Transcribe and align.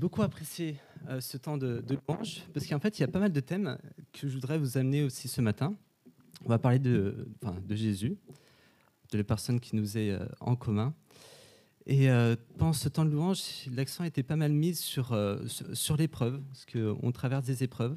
beaucoup 0.00 0.22
apprécié 0.22 0.76
euh, 1.10 1.20
ce 1.20 1.36
temps 1.36 1.58
de, 1.58 1.84
louange 2.08 2.42
parce 2.54 2.66
qu'en 2.66 2.80
fait, 2.80 2.98
il 2.98 3.02
y 3.02 3.04
a 3.04 3.08
pas 3.08 3.20
mal 3.20 3.32
de 3.32 3.40
thèmes 3.40 3.76
que 4.12 4.26
je 4.26 4.34
voudrais 4.34 4.58
vous 4.58 4.78
amener 4.78 5.02
aussi 5.02 5.28
ce 5.28 5.42
matin. 5.42 5.76
On 6.42 6.48
va 6.48 6.58
parler 6.58 6.78
de, 6.78 7.28
Jésus, 7.68 8.16
de 9.12 9.18
la 9.18 9.24
personne 9.24 9.60
qui 9.60 9.76
nous 9.76 9.98
est 9.98 10.10
euh, 10.10 10.24
en 10.40 10.56
commun. 10.56 10.94
Et 11.86 12.10
euh, 12.10 12.34
pendant 12.56 12.72
ce 12.72 12.88
temps 12.88 13.04
de 13.04 13.10
louange, 13.10 13.66
l'accent 13.74 14.04
était 14.04 14.22
pas 14.22 14.36
mal 14.36 14.52
mis 14.52 14.74
sur, 14.74 15.16
sur 15.74 15.96
l'épreuve, 15.98 16.40
parce 16.44 16.64
qu'on 16.64 17.12
traverse 17.12 17.44
des 17.44 17.62
épreuves, 17.62 17.96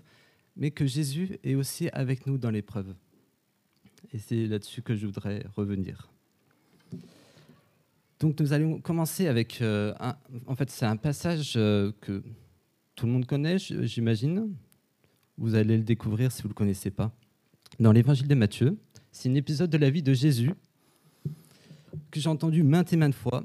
mais 0.58 0.72
que 0.72 0.86
Jésus 0.86 1.40
est 1.44 1.56
aussi 1.56 1.88
avec 1.94 2.28
nous 2.28 2.38
dans 2.38 2.52
l'épreuve. 2.52 2.96
Et 4.12 4.20
c'est 4.20 4.46
là-dessus 4.48 4.82
que 4.82 4.94
je 4.94 5.06
voudrais 5.06 5.46
revenir. 5.56 6.10
Donc 8.20 8.40
nous 8.40 8.54
allons 8.54 8.80
commencer 8.80 9.28
avec, 9.28 9.62
euh, 9.62 9.94
un, 10.00 10.16
en 10.48 10.56
fait 10.56 10.70
c'est 10.70 10.86
un 10.86 10.96
passage 10.96 11.54
euh, 11.56 11.92
que 12.02 12.24
tout 12.96 13.06
le 13.06 13.12
monde 13.12 13.26
connaît, 13.26 13.58
j'imagine. 13.58 14.54
Vous 15.38 15.56
allez 15.56 15.78
le 15.78 15.84
découvrir 15.84 16.32
si 16.32 16.42
vous 16.44 16.48
ne 16.48 16.54
le 16.54 16.56
connaissez 16.56 16.92
pas. 16.92 17.12
Dans 17.80 17.92
l'évangile 17.92 18.28
de 18.28 18.36
Matthieu, 18.36 18.78
c'est 19.12 19.30
un 19.30 19.36
épisode 19.36 19.70
de 19.70 19.78
la 19.78 19.90
vie 19.90 20.04
de 20.04 20.14
Jésus 20.14 20.54
que 22.12 22.20
j'ai 22.20 22.30
entendu 22.30 22.64
maintes 22.64 22.94
et 22.94 22.98
maintes 22.98 23.16
fois. 23.16 23.44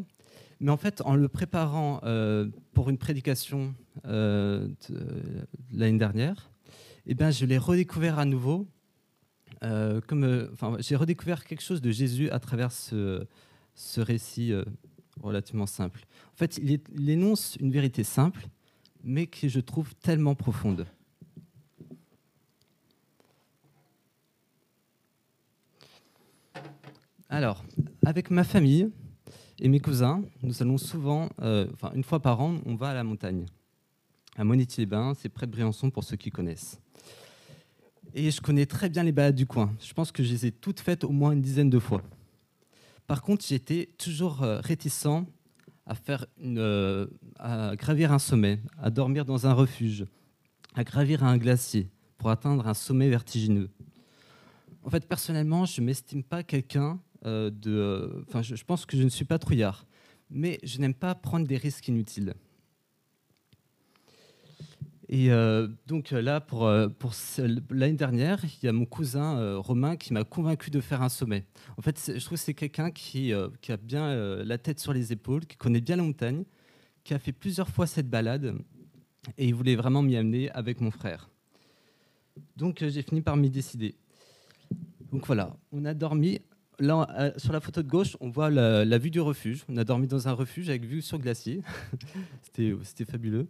Mais 0.60 0.70
en 0.70 0.76
fait, 0.76 1.00
en 1.02 1.14
le 1.14 1.28
préparant 1.28 2.00
euh, 2.04 2.48
pour 2.74 2.90
une 2.90 2.98
prédication 2.98 3.74
l'année 4.04 4.68
dernière, 5.98 6.50
eh 7.06 7.14
ben, 7.14 7.30
je 7.30 7.46
l'ai 7.46 7.58
redécouvert 7.58 8.18
à 8.18 8.26
nouveau. 8.26 8.68
comme, 9.60 10.50
j'ai 10.78 10.94
redécouvert 10.94 11.44
quelque 11.44 11.62
chose 11.62 11.80
de 11.80 11.90
Jésus 11.90 12.28
à 12.30 12.38
travers 12.38 12.70
ce, 12.70 13.26
ce 13.78 14.00
récit 14.00 14.52
euh, 14.52 14.64
relativement 15.22 15.66
simple. 15.66 16.04
En 16.34 16.36
fait, 16.36 16.58
il, 16.58 17.08
énonce 17.08 17.56
une 17.60 17.70
vérité 17.70 18.02
simple, 18.02 18.48
mais 19.04 19.26
que 19.26 19.48
je 19.48 19.60
trouve 19.60 19.94
tellement 19.94 20.34
profonde. 20.34 20.84
Alors, 27.28 27.64
avec 28.04 28.30
ma 28.30 28.42
famille 28.42 28.90
et 29.60 29.68
mes 29.68 29.78
cousins, 29.78 30.22
nous 30.42 30.60
allons 30.60 30.78
souvent, 30.78 31.28
euh, 31.40 31.68
enfin 31.74 31.92
une 31.94 32.02
fois 32.02 32.20
par 32.20 32.40
an, 32.40 32.58
on 32.66 32.74
va 32.74 32.88
à 32.88 32.94
la 32.94 33.04
montagne. 33.04 33.46
À 34.36 34.42
Monétier-les-Bains, 34.42 35.14
c'est 35.14 35.28
près 35.28 35.46
de 35.46 35.52
Briançon 35.52 35.90
pour 35.90 36.02
ceux 36.02 36.16
qui 36.16 36.30
connaissent. 36.30 36.80
Et 38.14 38.30
je 38.30 38.40
connais 38.40 38.66
très 38.66 38.88
bien 38.88 39.04
les 39.04 39.12
balades 39.12 39.34
du 39.34 39.46
coin. 39.46 39.72
Je 39.80 39.92
pense 39.92 40.10
que 40.10 40.24
je 40.24 40.32
les 40.32 40.46
ai 40.46 40.52
toutes 40.52 40.80
faites 40.80 41.04
au 41.04 41.10
moins 41.10 41.32
une 41.32 41.42
dizaine 41.42 41.70
de 41.70 41.78
fois. 41.78 42.02
Par 43.08 43.22
contre, 43.22 43.42
j'étais 43.44 43.88
toujours 43.96 44.42
euh, 44.42 44.60
réticent 44.60 45.24
à 45.86 45.94
faire 45.94 46.26
une, 46.38 46.58
euh, 46.58 47.06
à 47.38 47.74
gravir 47.74 48.12
un 48.12 48.18
sommet, 48.18 48.60
à 48.76 48.90
dormir 48.90 49.24
dans 49.24 49.46
un 49.46 49.54
refuge, 49.54 50.04
à 50.74 50.84
gravir 50.84 51.24
un 51.24 51.38
glacier 51.38 51.88
pour 52.18 52.28
atteindre 52.28 52.68
un 52.68 52.74
sommet 52.74 53.08
vertigineux. 53.08 53.70
En 54.84 54.90
fait, 54.90 55.08
personnellement, 55.08 55.64
je 55.64 55.80
m'estime 55.80 56.22
pas 56.22 56.42
quelqu'un 56.42 57.00
euh, 57.24 57.50
de. 57.50 58.24
Enfin, 58.28 58.42
je 58.42 58.62
pense 58.62 58.84
que 58.84 58.98
je 58.98 59.02
ne 59.02 59.08
suis 59.08 59.24
pas 59.24 59.38
trouillard, 59.38 59.86
mais 60.30 60.58
je 60.62 60.78
n'aime 60.78 60.94
pas 60.94 61.14
prendre 61.14 61.46
des 61.46 61.56
risques 61.56 61.88
inutiles. 61.88 62.34
Et 65.10 65.30
euh, 65.30 65.68
donc 65.86 66.12
euh, 66.12 66.20
là, 66.20 66.40
pour, 66.40 66.66
euh, 66.66 66.88
l'année 67.70 67.94
dernière, 67.94 68.44
il 68.44 68.66
y 68.66 68.68
a 68.68 68.72
mon 68.72 68.84
cousin 68.84 69.56
Romain 69.56 69.96
qui 69.96 70.12
m'a 70.12 70.24
convaincu 70.24 70.70
de 70.70 70.80
faire 70.80 71.02
un 71.02 71.08
sommet. 71.08 71.46
En 71.78 71.82
fait, 71.82 72.12
je 72.14 72.24
trouve 72.24 72.36
que 72.36 72.44
c'est 72.44 72.54
quelqu'un 72.54 72.90
qui, 72.90 73.32
a 73.32 73.76
bien 73.82 74.14
la 74.44 74.58
tête 74.58 74.80
sur 74.80 74.92
les 74.92 75.12
épaules, 75.12 75.46
qui 75.46 75.56
connaît 75.56 75.80
bien 75.80 75.96
la 75.96 76.02
montagne, 76.02 76.44
qui 77.04 77.14
a 77.14 77.18
fait 77.18 77.32
plusieurs 77.32 77.68
fois 77.68 77.86
cette 77.86 78.10
balade, 78.10 78.54
et 79.38 79.46
il 79.46 79.54
voulait 79.54 79.76
vraiment 79.76 80.02
m'y 80.02 80.16
amener 80.16 80.50
avec 80.50 80.80
mon 80.80 80.90
frère. 80.90 81.30
Donc 82.56 82.84
j'ai 82.86 83.02
fini 83.02 83.22
par 83.22 83.36
m'y 83.36 83.50
décider. 83.50 83.94
Donc 85.10 85.26
voilà, 85.26 85.56
on 85.72 85.84
a 85.84 85.94
dormi. 85.94 86.40
Là, 86.80 87.32
sur 87.38 87.52
la 87.52 87.58
photo 87.58 87.82
de 87.82 87.88
gauche, 87.88 88.16
on 88.20 88.28
voit 88.28 88.50
la, 88.50 88.98
vue 88.98 89.10
du 89.10 89.20
refuge. 89.20 89.64
On 89.68 89.76
a 89.78 89.84
dormi 89.84 90.06
dans 90.06 90.28
un 90.28 90.32
refuge 90.32 90.68
avec 90.68 90.84
vue 90.84 91.02
sur 91.02 91.18
glacier. 91.18 91.62
C'était 92.42 93.04
fabuleux. 93.04 93.48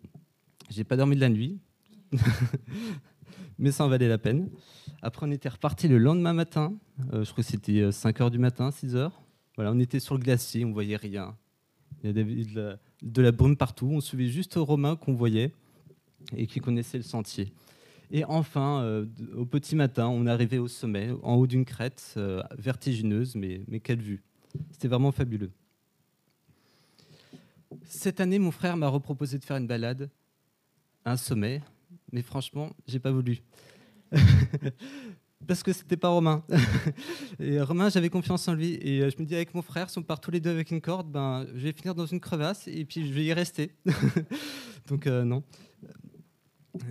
J'ai 0.70 0.84
pas 0.84 0.96
dormi 0.96 1.16
de 1.16 1.20
la 1.20 1.28
nuit, 1.28 1.58
mais 3.58 3.72
ça 3.72 3.84
en 3.84 3.88
valait 3.88 4.08
la 4.08 4.18
peine. 4.18 4.50
Après, 5.02 5.26
on 5.26 5.30
était 5.30 5.48
reparti 5.48 5.88
le 5.88 5.98
lendemain 5.98 6.32
matin. 6.32 6.74
Euh, 7.12 7.24
je 7.24 7.30
crois 7.30 7.42
que 7.42 7.50
c'était 7.50 7.90
5 7.90 8.18
h 8.20 8.30
du 8.30 8.38
matin, 8.38 8.70
6 8.70 8.94
h. 8.94 9.10
Voilà, 9.56 9.72
on 9.72 9.78
était 9.78 10.00
sur 10.00 10.14
le 10.14 10.20
glacier, 10.20 10.64
on 10.64 10.72
voyait 10.72 10.96
rien. 10.96 11.36
Il 12.02 12.06
y 12.06 12.10
avait 12.10 12.24
de 12.24 12.60
la, 12.60 12.78
de 13.02 13.22
la 13.22 13.32
brume 13.32 13.56
partout. 13.56 13.88
On 13.90 14.00
suivait 14.00 14.28
juste 14.28 14.54
Romain 14.56 14.96
qu'on 14.96 15.14
voyait 15.14 15.52
et 16.36 16.46
qui 16.46 16.60
connaissait 16.60 16.98
le 16.98 17.04
sentier. 17.04 17.52
Et 18.10 18.24
enfin, 18.24 18.82
euh, 18.82 19.06
au 19.36 19.44
petit 19.44 19.76
matin, 19.76 20.08
on 20.08 20.26
arrivait 20.26 20.58
au 20.58 20.68
sommet, 20.68 21.10
en 21.22 21.34
haut 21.34 21.46
d'une 21.46 21.64
crête 21.64 22.14
euh, 22.16 22.42
vertigineuse, 22.56 23.34
mais, 23.34 23.62
mais 23.68 23.80
quelle 23.80 24.00
vue 24.00 24.22
C'était 24.72 24.88
vraiment 24.88 25.12
fabuleux. 25.12 25.50
Cette 27.84 28.20
année, 28.20 28.38
mon 28.38 28.50
frère 28.50 28.76
m'a 28.76 28.88
reproposé 28.88 29.38
de 29.38 29.44
faire 29.44 29.58
une 29.58 29.66
balade, 29.66 30.08
un 31.10 31.16
sommet, 31.16 31.62
mais 32.12 32.22
franchement, 32.22 32.70
j'ai 32.86 32.98
pas 32.98 33.12
voulu. 33.12 33.42
Parce 35.46 35.62
que 35.62 35.72
c'était 35.72 35.96
pas 35.96 36.08
Romain. 36.08 36.42
et 37.38 37.60
Romain, 37.60 37.88
j'avais 37.90 38.10
confiance 38.10 38.48
en 38.48 38.54
lui. 38.54 38.74
Et 38.82 39.00
euh, 39.02 39.10
je 39.10 39.22
me 39.22 39.26
dis, 39.26 39.34
avec 39.36 39.54
mon 39.54 39.62
frère, 39.62 39.88
si 39.88 39.98
on 39.98 40.02
part 40.02 40.20
tous 40.20 40.30
les 40.32 40.40
deux 40.40 40.50
avec 40.50 40.70
une 40.70 40.80
corde, 40.80 41.10
ben, 41.10 41.46
je 41.54 41.60
vais 41.60 41.72
finir 41.72 41.94
dans 41.94 42.06
une 42.06 42.20
crevasse 42.20 42.66
et 42.68 42.84
puis 42.84 43.06
je 43.06 43.12
vais 43.12 43.24
y 43.24 43.32
rester. 43.32 43.70
Donc, 44.88 45.06
euh, 45.06 45.22
non. 45.24 45.44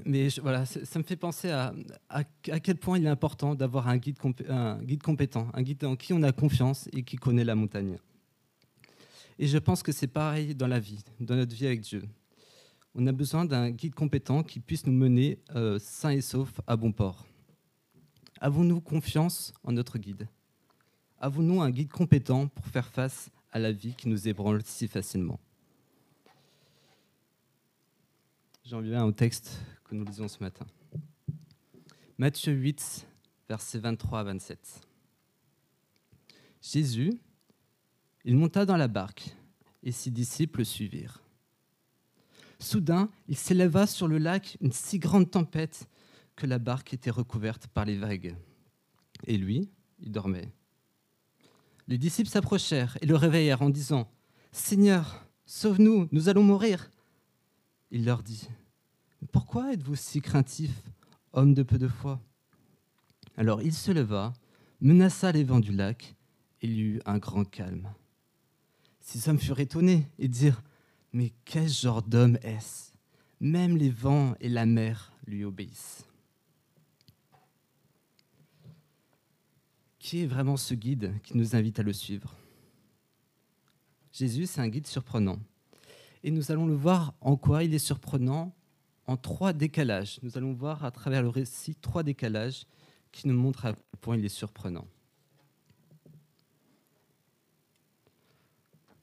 Mais 0.05 0.29
je- 0.29 0.41
voilà, 0.41 0.65
ça 0.65 0.99
me 0.99 1.03
fait 1.03 1.15
penser 1.17 1.49
à, 1.49 1.73
à, 2.09 2.23
à 2.49 2.59
quel 2.59 2.77
point 2.77 2.97
il 2.97 3.05
est 3.05 3.09
important 3.09 3.53
d'avoir 3.53 3.87
un 3.89 3.97
guide, 3.97 4.17
un 4.49 4.81
guide 4.81 5.03
compétent, 5.03 5.49
un 5.53 5.61
guide 5.61 5.83
en 5.83 5.95
qui 5.95 6.13
on 6.13 6.23
a 6.23 6.31
confiance 6.31 6.87
et 6.93 7.03
qui 7.03 7.17
connaît 7.17 7.43
la 7.45 7.55
montagne. 7.55 7.97
Et 9.39 9.45
je 9.47 9.57
pense 9.57 9.83
que 9.83 9.91
c'est 9.91 10.07
pareil 10.07 10.55
dans 10.55 10.67
la 10.67 10.79
vie, 10.79 10.99
dans 11.19 11.35
notre 11.35 11.53
vie 11.55 11.67
avec 11.67 11.81
Dieu. 11.81 12.01
On 12.99 13.05
a 13.05 13.11
besoin 13.11 13.45
d'un 13.45 13.69
guide 13.69 13.93
compétent 13.93 14.41
qui 14.41 14.59
puisse 14.59 14.87
nous 14.87 14.91
mener 14.91 15.37
euh, 15.55 15.77
sains 15.77 16.09
et 16.09 16.21
saufs 16.21 16.59
à 16.65 16.75
bon 16.75 16.91
port. 16.91 17.27
Avons-nous 18.41 18.81
confiance 18.81 19.53
en 19.63 19.71
notre 19.71 19.99
guide? 19.99 20.27
Avons-nous 21.19 21.61
un 21.61 21.69
guide 21.69 21.91
compétent 21.91 22.47
pour 22.47 22.65
faire 22.65 22.87
face 22.87 23.29
à 23.51 23.59
la 23.59 23.71
vie 23.71 23.93
qui 23.93 24.09
nous 24.09 24.27
ébranle 24.27 24.63
si 24.63 24.87
facilement? 24.87 25.39
J'en 28.65 28.81
viens 28.81 29.05
au 29.05 29.11
texte 29.11 29.59
que 29.83 29.93
nous 29.93 30.03
lisons 30.03 30.27
ce 30.27 30.39
matin. 30.39 30.65
Matthieu 32.17 32.51
8, 32.51 33.07
versets 33.47 33.77
23 33.77 34.21
à 34.21 34.23
27. 34.23 34.81
Jésus, 36.63 37.13
il 38.25 38.35
monta 38.35 38.65
dans 38.65 38.75
la 38.75 38.87
barque 38.87 39.35
et 39.83 39.91
ses 39.91 40.09
disciples 40.09 40.59
le 40.59 40.65
suivirent. 40.65 41.21
Soudain, 42.59 43.09
il 43.27 43.37
s'éleva 43.37 43.85
sur 43.87 44.07
le 44.07 44.17
lac 44.17 44.57
une 44.61 44.71
si 44.71 44.99
grande 44.99 45.29
tempête 45.29 45.87
que 46.35 46.47
la 46.47 46.59
barque 46.59 46.93
était 46.93 47.11
recouverte 47.11 47.67
par 47.67 47.85
les 47.85 47.97
vagues. 47.97 48.35
Et 49.25 49.37
lui, 49.37 49.69
il 49.99 50.11
dormait. 50.11 50.51
Les 51.87 51.97
disciples 51.97 52.29
s'approchèrent 52.29 52.97
et 53.01 53.05
le 53.05 53.15
réveillèrent 53.15 53.61
en 53.61 53.69
disant 53.69 54.09
Seigneur, 54.51 55.27
sauve-nous, 55.45 56.07
nous 56.11 56.29
allons 56.29 56.43
mourir. 56.43 56.89
Il 57.91 58.05
leur 58.05 58.23
dit 58.23 58.47
Pourquoi 59.31 59.73
êtes-vous 59.73 59.95
si 59.95 60.21
craintifs, 60.21 60.83
homme 61.33 61.53
de 61.53 61.63
peu 61.63 61.77
de 61.77 61.87
foi? 61.87 62.21
Alors 63.37 63.61
il 63.61 63.73
se 63.73 63.91
leva, 63.91 64.33
menaça 64.81 65.31
les 65.31 65.43
vents 65.43 65.59
du 65.59 65.71
lac, 65.71 66.15
et 66.61 66.67
il 66.67 66.73
y 66.73 66.81
eut 66.81 67.01
un 67.05 67.19
grand 67.19 67.45
calme. 67.45 67.87
Ces 68.99 69.29
hommes 69.29 69.39
furent 69.39 69.59
étonnés 69.59 70.09
et 70.19 70.27
dirent 70.27 70.63
Mais 71.17 71.33
quel 71.45 71.67
genre 71.67 72.03
d'homme 72.03 72.37
est-ce? 72.43 72.91
Même 73.39 73.75
les 73.75 73.89
vents 73.89 74.35
et 74.39 74.49
la 74.49 74.67
mer 74.67 75.11
lui 75.25 75.43
obéissent. 75.45 76.05
Qui 79.97 80.21
est 80.21 80.27
vraiment 80.27 80.57
ce 80.57 80.75
guide 80.75 81.19
qui 81.23 81.35
nous 81.35 81.55
invite 81.55 81.79
à 81.79 81.81
le 81.81 81.91
suivre? 81.91 82.35
Jésus, 84.11 84.45
c'est 84.45 84.61
un 84.61 84.67
guide 84.67 84.85
surprenant. 84.85 85.39
Et 86.21 86.29
nous 86.29 86.51
allons 86.51 86.67
le 86.67 86.75
voir 86.75 87.15
en 87.19 87.35
quoi 87.35 87.63
il 87.63 87.73
est 87.73 87.79
surprenant? 87.79 88.53
En 89.07 89.17
trois 89.17 89.53
décalages. 89.53 90.19
Nous 90.21 90.37
allons 90.37 90.53
voir 90.53 90.85
à 90.85 90.91
travers 90.91 91.23
le 91.23 91.29
récit 91.29 91.73
trois 91.73 92.03
décalages 92.03 92.67
qui 93.11 93.27
nous 93.27 93.33
montrent 93.33 93.65
à 93.65 93.73
quel 93.73 93.99
point 94.01 94.17
il 94.17 94.25
est 94.25 94.29
surprenant. 94.29 94.87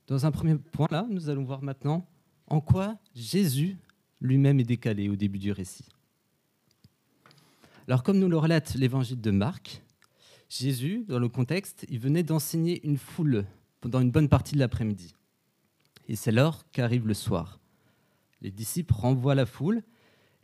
Dans 0.06 0.26
un 0.26 0.30
premier 0.30 0.56
point, 0.56 1.06
nous 1.08 1.30
allons 1.30 1.44
voir 1.44 1.62
maintenant 1.62 2.06
en 2.46 2.60
quoi 2.60 2.98
Jésus 3.14 3.78
lui-même 4.20 4.60
est 4.60 4.64
décalé 4.64 5.08
au 5.08 5.16
début 5.16 5.38
du 5.38 5.50
récit. 5.50 5.86
Alors, 7.88 8.02
comme 8.02 8.18
nous 8.18 8.28
le 8.28 8.36
relate 8.36 8.74
l'évangile 8.74 9.20
de 9.20 9.30
Marc, 9.30 9.82
Jésus, 10.48 11.04
dans 11.08 11.18
le 11.18 11.28
contexte, 11.28 11.86
il 11.88 11.98
venait 11.98 12.22
d'enseigner 12.22 12.86
une 12.86 12.98
foule 12.98 13.46
pendant 13.80 14.00
une 14.00 14.10
bonne 14.10 14.28
partie 14.28 14.54
de 14.54 14.60
l'après-midi. 14.60 15.14
Et 16.08 16.16
c'est 16.16 16.32
l'heure 16.32 16.64
qu'arrive 16.70 17.06
le 17.06 17.14
soir. 17.14 17.58
Les 18.42 18.50
disciples 18.50 18.94
renvoient 18.94 19.34
la 19.34 19.46
foule 19.46 19.82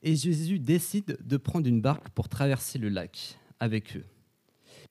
et 0.03 0.17
Jésus 0.17 0.59
décide 0.59 1.19
de 1.21 1.37
prendre 1.37 1.67
une 1.67 1.83
barque 1.83 2.09
pour 2.11 2.29
traverser 2.29 2.79
le 2.79 2.89
lac 2.89 3.39
avec 3.61 3.97
eux. 3.97 4.05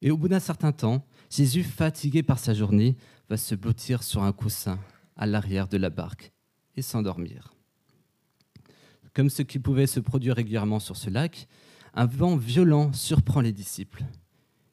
Et 0.01 0.11
au 0.11 0.17
bout 0.17 0.27
d'un 0.27 0.39
certain 0.39 0.71
temps, 0.71 1.05
Jésus, 1.29 1.63
fatigué 1.63 2.23
par 2.23 2.39
sa 2.39 2.53
journée, 2.53 2.95
va 3.29 3.37
se 3.37 3.53
blottir 3.53 4.01
sur 4.01 4.23
un 4.23 4.33
coussin 4.33 4.79
à 5.15 5.27
l'arrière 5.27 5.67
de 5.67 5.77
la 5.77 5.91
barque 5.91 6.31
et 6.75 6.81
s'endormir. 6.81 7.53
Comme 9.13 9.29
ce 9.29 9.43
qui 9.43 9.59
pouvait 9.59 9.87
se 9.87 9.99
produire 9.99 10.35
régulièrement 10.35 10.79
sur 10.79 10.97
ce 10.97 11.09
lac, 11.09 11.47
un 11.93 12.05
vent 12.05 12.35
violent 12.35 12.91
surprend 12.93 13.41
les 13.41 13.51
disciples. 13.51 14.03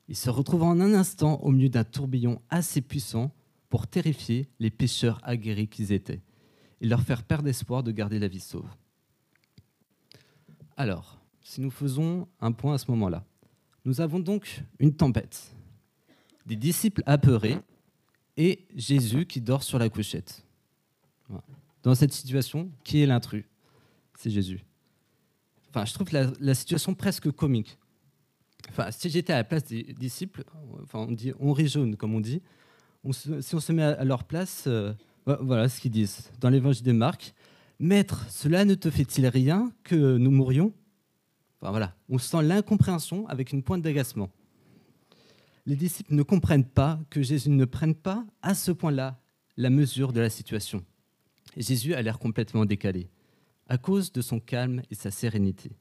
Ils 0.09 0.17
se 0.17 0.31
retrouvent 0.31 0.63
en 0.63 0.81
un 0.81 0.95
instant 0.95 1.39
au 1.43 1.51
milieu 1.51 1.69
d'un 1.69 1.85
tourbillon 1.85 2.41
assez 2.49 2.81
puissant 2.81 3.35
pour 3.69 3.87
terrifier 3.87 4.49
les 4.59 4.71
pêcheurs 4.71 5.21
aguerris 5.23 5.69
qu'ils 5.69 5.93
étaient 5.93 6.23
et 6.81 6.87
leur 6.87 7.03
faire 7.03 7.25
perdre 7.25 7.49
espoir 7.49 7.83
de 7.83 7.93
garder 7.93 8.19
la 8.19 8.29
vie 8.29 8.41
sauve. 8.41 8.69
Alors, 10.77 11.19
si 11.43 11.61
nous 11.61 11.71
faisons 11.71 12.29
un 12.41 12.53
point 12.53 12.75
à 12.75 12.79
ce 12.79 12.91
moment-là, 12.91 13.25
nous 13.85 14.01
avons 14.01 14.19
donc 14.19 14.63
une 14.79 14.95
tempête, 14.95 15.55
des 16.45 16.57
disciples 16.57 17.03
apeurés 17.07 17.59
et 18.37 18.67
Jésus 18.75 19.27
qui 19.27 19.41
dort 19.41 19.63
sur 19.63 19.79
la 19.79 19.89
couchette. 19.89 20.45
Dans 21.83 21.95
cette 21.95 22.13
situation, 22.13 22.71
qui 22.85 23.03
est 23.03 23.07
l'intrus? 23.07 23.45
C'est 24.19 24.31
Jésus. 24.31 24.65
Enfin, 25.71 25.85
je 25.85 25.95
trouve 25.95 26.09
la, 26.13 26.55
situation 26.55 26.95
presque 26.95 27.31
comique. 27.31 27.79
Enfin, 28.71 28.91
si 28.91 29.09
j'étais 29.09 29.33
à 29.33 29.37
la 29.37 29.45
place 29.45 29.65
des 29.65 29.83
disciples, 29.83 30.45
enfin, 30.83 31.01
on 31.01 31.13
dit 31.13 31.33
on 31.39 31.53
rit 31.53 31.69
jaune, 31.69 31.97
comme 31.97 32.15
on 32.15 32.21
dit, 32.21 32.43
si 33.13 33.55
on 33.55 33.61
se 33.61 33.73
met 33.73 33.83
à 33.83 34.05
leur 34.05 34.25
place, 34.25 34.65
euh, 34.67 34.93
voilà 35.27 35.69
ce 35.69 35.81
qu'ils 35.81 35.91
disent 35.91 36.31
dans 36.41 36.51
l'évangile 36.51 36.85
de 36.85 36.93
Marc. 36.93 37.35
Maître, 37.79 38.27
cela 38.31 38.65
ne 38.65 38.75
te 38.75 38.91
fait-il 38.91 39.27
rien 39.27 39.71
que 39.85 40.17
nous 40.17 40.31
mourions? 40.31 40.73
Enfin, 41.61 41.71
voilà, 41.71 41.95
On 42.09 42.19
sent 42.19 42.43
l'incompréhension 42.43 43.29
avec 43.29 43.53
une 43.53 43.63
pointe 43.63 43.83
d'agacement. 43.83 44.31
Les 45.67 45.77
disciples 45.77 46.15
ne 46.15 46.23
comprennent 46.23 46.65
pas 46.65 47.01
que 47.11 47.23
Jésus 47.23 47.51
ne 47.51 47.65
prenne 47.65 47.95
pas 47.95 48.25
à 48.41 48.55
ce 48.55 48.71
point-là 48.71 49.21
la 49.57 49.71
mesure 49.71 50.13
de 50.13 50.21
la 50.21 50.31
situation. 50.31 50.85
Jésus 51.57 51.95
a 51.95 52.03
l'air 52.03 52.19
complètement 52.19 52.65
décalé 52.65 53.11
à 53.69 53.79
cause 53.79 54.13
de 54.13 54.21
son 54.21 54.39
calme 54.39 54.83
et 54.91 54.95
sa 54.95 55.11
sérénité. 55.11 55.73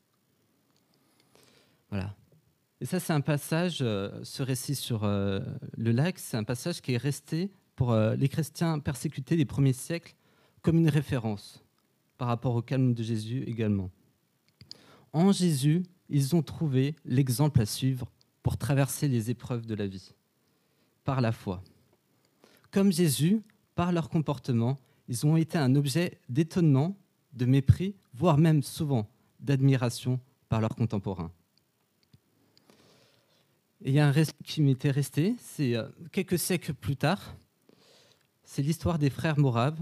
Voilà. 1.89 2.15
Et 2.81 2.85
ça, 2.85 2.99
c'est 2.99 3.13
un 3.13 3.21
passage, 3.21 3.79
euh, 3.81 4.11
ce 4.23 4.43
récit 4.43 4.75
sur 4.75 5.03
euh, 5.03 5.39
le 5.77 5.91
lac, 5.91 6.19
c'est 6.19 6.37
un 6.37 6.43
passage 6.43 6.81
qui 6.81 6.93
est 6.93 6.97
resté 6.97 7.51
pour 7.75 7.91
euh, 7.91 8.15
les 8.15 8.27
chrétiens 8.27 8.79
persécutés 8.79 9.37
des 9.37 9.45
premiers 9.45 9.73
siècles 9.73 10.15
comme 10.61 10.77
une 10.77 10.89
référence 10.89 11.63
par 12.17 12.27
rapport 12.27 12.55
au 12.55 12.61
calme 12.61 12.93
de 12.93 13.03
Jésus 13.03 13.43
également. 13.43 13.91
En 15.13 15.31
Jésus, 15.31 15.83
ils 16.09 16.35
ont 16.35 16.41
trouvé 16.41 16.95
l'exemple 17.05 17.61
à 17.61 17.65
suivre 17.65 18.11
pour 18.45 18.57
traverser 18.57 19.07
les 19.07 19.31
épreuves 19.31 19.65
de 19.65 19.73
la 19.73 19.87
vie, 19.87 20.13
par 21.03 21.19
la 21.19 21.31
foi. 21.31 21.63
Comme 22.69 22.91
Jésus, 22.91 23.41
par 23.73 23.91
leur 23.91 24.07
comportement, 24.07 24.79
ils 25.07 25.25
ont 25.25 25.35
été 25.35 25.57
un 25.57 25.73
objet 25.73 26.19
d'étonnement, 26.29 26.95
de 27.33 27.45
mépris, 27.45 27.95
voire 28.13 28.37
même 28.37 28.61
souvent 28.61 29.09
d'admiration 29.39 30.19
par 30.47 30.61
leurs 30.61 30.75
contemporains. 30.75 31.31
Et 33.83 33.89
il 33.89 33.95
y 33.95 33.99
a 33.99 34.07
un 34.07 34.11
récit 34.11 34.31
qui 34.43 34.61
m'était 34.61 34.91
resté, 34.91 35.35
c'est 35.39 35.75
euh, 35.75 35.87
quelques 36.11 36.37
siècles 36.37 36.75
plus 36.75 36.97
tard, 36.97 37.35
c'est 38.43 38.61
l'histoire 38.61 38.99
des 38.99 39.09
frères 39.09 39.39
Moraves. 39.39 39.79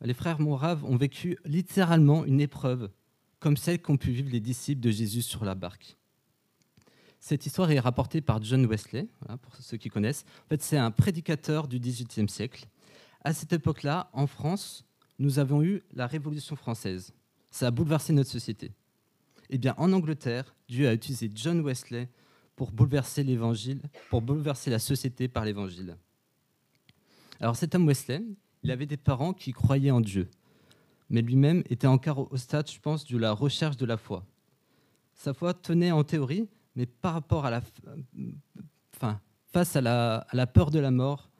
Les 0.00 0.14
frères 0.14 0.40
Moraves 0.40 0.84
ont 0.84 0.96
vécu 0.96 1.38
littéralement 1.44 2.24
une 2.24 2.40
épreuve, 2.40 2.90
comme 3.38 3.56
celle 3.56 3.80
qu'ont 3.80 3.96
pu 3.96 4.10
vivre 4.10 4.32
les 4.32 4.40
disciples 4.40 4.80
de 4.80 4.90
Jésus 4.90 5.22
sur 5.22 5.44
la 5.44 5.54
barque. 5.54 5.96
Cette 7.24 7.46
histoire 7.46 7.70
est 7.70 7.78
rapportée 7.78 8.20
par 8.20 8.42
John 8.42 8.66
Wesley, 8.66 9.06
pour 9.42 9.54
ceux 9.54 9.76
qui 9.76 9.88
connaissent. 9.88 10.24
En 10.46 10.48
fait, 10.48 10.60
c'est 10.60 10.76
un 10.76 10.90
prédicateur 10.90 11.68
du 11.68 11.78
XVIIIe 11.78 12.28
siècle. 12.28 12.66
À 13.22 13.32
cette 13.32 13.52
époque-là, 13.52 14.10
en 14.12 14.26
France, 14.26 14.84
nous 15.20 15.38
avons 15.38 15.62
eu 15.62 15.84
la 15.92 16.08
Révolution 16.08 16.56
française. 16.56 17.14
Ça 17.52 17.68
a 17.68 17.70
bouleversé 17.70 18.12
notre 18.12 18.28
société. 18.28 18.72
Eh 19.50 19.58
bien, 19.58 19.76
en 19.78 19.92
Angleterre, 19.92 20.52
Dieu 20.66 20.88
a 20.88 20.94
utilisé 20.94 21.30
John 21.32 21.60
Wesley 21.60 22.08
pour 22.56 22.72
bouleverser 22.72 23.22
l'évangile, 23.22 23.82
pour 24.10 24.20
bouleverser 24.20 24.70
la 24.70 24.80
société 24.80 25.28
par 25.28 25.44
l'évangile. 25.44 25.96
Alors 27.38 27.54
cet 27.54 27.76
homme 27.76 27.86
Wesley, 27.86 28.20
il 28.64 28.72
avait 28.72 28.86
des 28.86 28.96
parents 28.96 29.32
qui 29.32 29.52
croyaient 29.52 29.92
en 29.92 30.00
Dieu, 30.00 30.28
mais 31.08 31.22
lui-même 31.22 31.62
était 31.70 31.86
encore 31.86 32.32
au 32.32 32.36
stade, 32.36 32.68
je 32.68 32.80
pense, 32.80 33.06
de 33.06 33.16
la 33.16 33.30
recherche 33.30 33.76
de 33.76 33.86
la 33.86 33.96
foi. 33.96 34.26
Sa 35.14 35.32
foi 35.32 35.54
tenait 35.54 35.92
en 35.92 36.02
théorie, 36.02 36.48
mais 36.76 36.86
par 36.86 37.14
rapport 37.14 37.44
à 37.44 37.50
la, 37.50 37.62
enfin, 38.96 39.20
face 39.52 39.76
à 39.76 39.80
la, 39.80 40.46
peur 40.46 40.70
de 40.70 40.78
la 40.78 40.90
mort, 40.90 41.30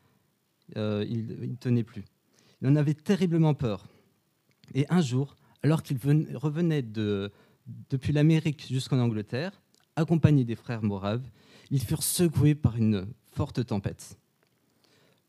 euh, 0.76 1.04
il 1.08 1.50
ne 1.50 1.56
tenait 1.56 1.84
plus. 1.84 2.04
Il 2.60 2.68
en 2.68 2.76
avait 2.76 2.94
terriblement 2.94 3.54
peur. 3.54 3.86
Et 4.74 4.86
un 4.90 5.00
jour, 5.00 5.36
alors 5.62 5.82
qu'il 5.82 5.98
revenait 6.34 6.82
de, 6.82 7.32
depuis 7.90 8.12
l'Amérique 8.12 8.66
jusqu'en 8.68 8.98
Angleterre, 8.98 9.60
accompagné 9.96 10.44
des 10.44 10.56
frères 10.56 10.82
moraves, 10.82 11.28
ils 11.70 11.82
furent 11.82 12.02
secoués 12.02 12.54
par 12.54 12.76
une 12.76 13.06
forte 13.32 13.64
tempête 13.66 14.16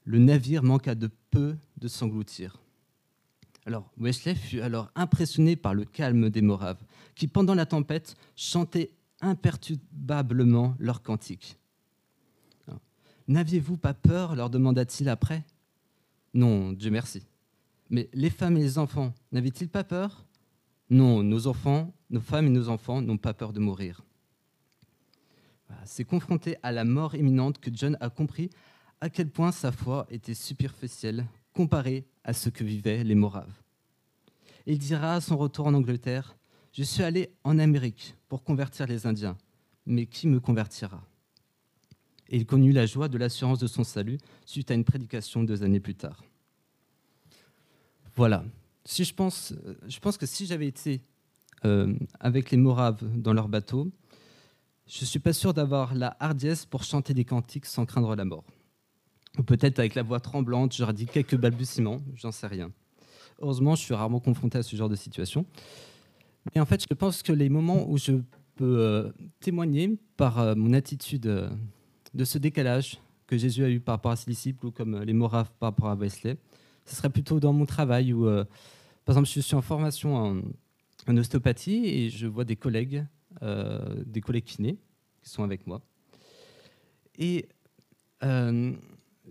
le 0.06 0.20
navire 0.20 0.64
manqua 0.64 0.96
de 0.96 1.10
peu 1.32 1.56
de 1.78 1.88
s'engloutir. 1.88 2.60
Alors 3.66 3.90
Wesley 3.98 4.36
fut 4.36 4.60
alors 4.60 4.92
impressionné 4.96 5.56
par 5.56 5.74
le 5.74 5.86
calme 5.86 6.30
des 6.30 6.42
Moraves, 6.42 6.84
qui 7.16 7.28
pendant 7.28 7.56
la 7.56 7.66
tempête 7.66 8.16
chantaient 8.36 8.92
imperturbablement 9.24 10.76
leur 10.78 11.02
cantique. 11.02 11.58
N'aviez-vous 13.28 13.78
pas 13.78 13.94
peur 13.94 14.36
leur 14.36 14.50
demanda-t-il 14.50 15.08
après. 15.08 15.44
Non, 16.34 16.74
Dieu 16.74 16.92
merci. 16.92 17.24
Mais 17.90 18.10
les 18.14 18.30
femmes 18.30 18.58
et 18.58 18.62
les 18.62 18.78
enfants, 18.78 19.14
n'avaient-ils 19.32 19.70
pas 19.70 19.84
peur? 19.84 20.26
Non, 20.90 21.24
nos 21.24 21.48
enfants, 21.48 21.94
nos 22.10 22.20
femmes 22.20 22.48
et 22.48 22.50
nos 22.50 22.68
enfants 22.70 23.02
n'ont 23.02 23.18
pas 23.18 23.34
peur 23.34 23.54
de 23.54 23.60
mourir. 23.60 24.04
C'est 25.86 26.04
confronté 26.04 26.58
à 26.64 26.72
la 26.72 26.84
mort 26.84 27.16
imminente 27.16 27.60
que 27.60 27.72
John 27.74 27.98
a 28.00 28.10
compris 28.10 28.50
à 29.02 29.10
quel 29.10 29.30
point 29.30 29.52
sa 29.52 29.72
foi 29.72 30.06
était 30.10 30.34
superficielle 30.34 31.26
comparée 31.54 32.06
à 32.24 32.34
ce 32.34 32.50
que 32.50 32.64
vivaient 32.64 33.04
les 33.04 33.16
Moraves. 33.16 33.62
Il 34.66 34.78
dira 34.78 35.16
à 35.16 35.22
son 35.22 35.38
retour 35.38 35.68
en 35.68 35.74
Angleterre, 35.74 36.36
Je 36.74 36.82
suis 36.82 37.04
allé 37.04 37.30
en 37.44 37.60
Amérique 37.60 38.16
pour 38.28 38.44
convertir 38.44 38.88
les 38.88 39.06
Indiens, 39.06 39.38
mais 39.86 40.08
qui 40.08 40.28
me 40.28 40.40
convertira? 40.40 41.04
Et 42.30 42.38
il 42.38 42.48
connut 42.48 42.72
la 42.72 42.88
joie 42.88 43.10
de 43.10 43.18
l'assurance 43.20 43.60
de 43.60 43.68
son 43.68 43.84
salut 43.84 44.18
suite 44.44 44.72
à 44.72 44.74
une 44.74 44.84
prédication 44.84 45.44
deux 45.44 45.62
années 45.62 45.80
plus 45.80 45.94
tard. 45.94 46.24
Voilà. 48.16 48.44
Si 48.86 49.04
je, 49.04 49.14
pense, 49.14 49.54
pense 50.02 50.18
que 50.18 50.26
si 50.26 50.48
j'avais 50.48 50.66
été 50.66 51.02
euh, 51.64 51.94
avec 52.20 52.50
les 52.50 52.58
Moraves 52.58 53.04
dans 53.18 53.34
leur 53.34 53.50
bateau, 53.50 53.92
je 54.88 55.02
ne 55.02 55.06
suis 55.06 55.20
pas 55.20 55.32
sûr 55.32 55.54
d'avoir 55.54 55.94
la 55.94 56.18
hardiesse 56.20 56.66
pour 56.66 56.84
chanter 56.84 57.14
des 57.14 57.24
cantiques 57.24 57.68
sans 57.68 57.86
craindre 57.86 58.16
la 58.16 58.26
mort. 58.26 58.46
Ou 59.38 59.44
peut-être 59.44 59.78
avec 59.78 59.94
la 59.94 60.02
voix 60.02 60.20
tremblante, 60.20 60.76
j'aurais 60.76 60.94
dit 60.94 61.06
quelques 61.06 61.38
balbutiements, 61.38 62.02
j'en 62.16 62.32
sais 62.32 62.48
rien. 62.48 62.72
Heureusement, 63.40 63.76
je 63.76 63.84
suis 63.84 63.94
rarement 63.94 64.20
confronté 64.20 64.58
à 64.58 64.64
ce 64.64 64.76
genre 64.76 64.90
de 64.90 64.96
situation. 64.96 65.46
Mais 66.54 66.62
en 66.62 66.66
fait, 66.66 66.86
je 66.88 66.94
pense 66.94 67.24
que 67.24 67.32
les 67.32 67.50
moments 67.50 67.90
où 67.90 67.98
je 67.98 68.14
peux 68.56 68.80
euh, 68.80 69.12
témoigner 69.40 69.98
par 70.18 70.40
euh, 70.40 70.56
mon 70.56 70.74
attitude 70.74 71.28
euh, 71.28 71.50
de 72.14 72.24
ce 72.26 72.38
décalage 72.38 73.00
que 73.28 73.38
Jésus 73.38 73.64
a 73.64 73.70
eu 73.70 73.80
par 73.80 73.96
rapport 73.96 74.12
à 74.12 74.16
ses 74.16 74.30
disciples 74.30 74.68
ou 74.68 74.72
comme 74.72 75.02
les 75.02 75.14
Moraves 75.14 75.52
par 75.60 75.70
rapport 75.70 75.90
à 75.90 75.96
Wesley, 75.96 76.38
ce 76.86 76.96
serait 76.96 77.10
plutôt 77.10 77.40
dans 77.40 77.54
mon 77.54 77.66
travail 77.66 78.14
où, 78.14 78.26
par 79.06 79.16
exemple, 79.16 79.30
je 79.30 79.40
suis 79.40 79.56
en 79.56 79.62
formation 79.62 80.16
en, 80.18 80.42
en 81.08 81.18
ostéopathie 81.18 81.86
et 81.86 82.10
je 82.10 82.28
vois 82.28 82.44
des 82.44 82.58
collègues, 82.58 83.06
des 83.42 84.20
collègues 84.20 84.44
kinés 84.44 84.78
qui 85.24 85.30
sont 85.30 85.44
avec 85.44 85.66
moi. 85.66 85.82
Et 87.18 87.48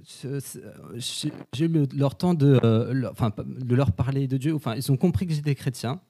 j'ai 0.00 1.66
eu 1.66 1.86
leur 1.94 2.16
temps 2.16 2.32
de, 2.32 2.58
leur, 2.92 3.12
enfin, 3.12 3.30
de 3.46 3.74
leur 3.74 3.92
parler 3.92 4.26
de 4.26 4.38
Dieu. 4.38 4.54
Enfin, 4.54 4.74
ils 4.74 4.90
ont 4.90 4.96
compris 4.96 5.26
que 5.26 5.34
j'étais 5.34 5.54
chrétien. 5.54 6.00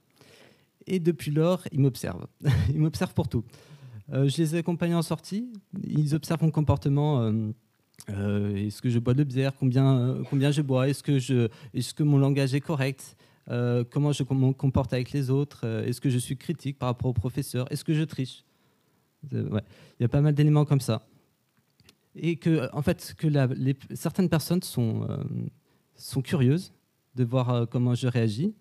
Et 0.86 0.98
depuis 0.98 1.30
lors, 1.30 1.62
ils 1.72 1.80
m'observent. 1.80 2.26
ils 2.70 2.80
m'observent 2.80 3.14
pour 3.14 3.28
tout. 3.28 3.44
Euh, 4.12 4.28
je 4.28 4.36
les 4.38 4.54
ai 4.54 4.58
accompagnés 4.58 4.94
en 4.94 5.02
sortie. 5.02 5.52
Ils 5.84 6.14
observent 6.14 6.42
mon 6.42 6.50
comportement. 6.50 7.32
Euh, 8.10 8.56
est-ce 8.56 8.82
que 8.82 8.90
je 8.90 8.98
bois 8.98 9.14
de 9.14 9.24
bière 9.24 9.54
combien, 9.58 10.18
combien 10.28 10.50
je 10.50 10.62
bois 10.62 10.88
Est-ce 10.88 11.02
que, 11.02 11.18
je, 11.18 11.48
est 11.72 11.92
que 11.94 12.02
mon 12.02 12.18
langage 12.18 12.54
est 12.54 12.60
correct 12.60 13.16
Comment 13.90 14.12
je 14.12 14.22
me 14.22 14.52
comporte 14.52 14.92
avec 14.92 15.12
les 15.12 15.28
autres 15.28 15.66
Est-ce 15.86 16.00
que 16.00 16.10
je 16.10 16.18
suis 16.18 16.36
critique 16.36 16.78
par 16.78 16.88
rapport 16.88 17.10
au 17.10 17.12
professeur 17.12 17.70
Est-ce 17.70 17.84
que 17.84 17.92
je 17.92 18.02
triche? 18.02 18.44
Il 19.30 19.60
y 20.00 20.04
a 20.04 20.08
pas 20.08 20.20
mal 20.20 20.34
d'éléments 20.34 20.64
comme 20.64 20.80
ça 20.80 21.06
et 22.14 22.36
que, 22.36 22.68
en 22.72 22.82
fait, 22.82 23.14
que 23.16 23.28
certaines 23.94 24.28
personnes 24.28 24.62
sont, 24.62 25.06
euh, 25.08 25.16
sont 25.94 26.22
curieuses 26.22 26.72
de 27.14 27.24
voir 27.24 27.50
euh, 27.50 27.66
comment 27.66 27.94
je 27.94 28.06
réagis 28.06 28.54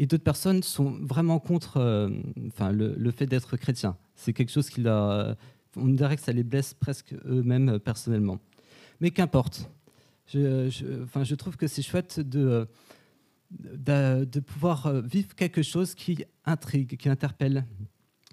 et 0.00 0.06
d'autres 0.06 0.24
personnes 0.24 0.62
sont 0.62 0.92
vraiment 1.02 1.38
contre 1.38 2.10
enfin, 2.48 2.72
le, 2.72 3.10
fait 3.10 3.26
d'être 3.26 3.56
chrétien. 3.56 3.96
C'est 4.14 4.32
quelque 4.32 4.50
chose 4.50 4.70
qui 4.70 4.80
leur... 4.80 5.36
On 5.76 5.88
dirait 5.88 6.16
que 6.16 6.22
ça 6.22 6.32
les 6.32 6.42
blesse 6.42 6.72
presque 6.72 7.14
eux-mêmes 7.26 7.78
personnellement. 7.78 8.40
Mais 9.00 9.10
qu'importe. 9.10 9.70
Je, 10.26 11.02
enfin, 11.04 11.22
je 11.22 11.34
trouve 11.34 11.56
que 11.58 11.66
c'est 11.66 11.82
chouette 11.82 12.18
de, 12.18 12.66
de, 13.50 14.40
pouvoir 14.40 15.02
vivre 15.02 15.34
quelque 15.34 15.62
chose 15.62 15.94
qui 15.94 16.24
intrigue, 16.46 16.96
qui 16.96 17.08
interpelle 17.08 17.66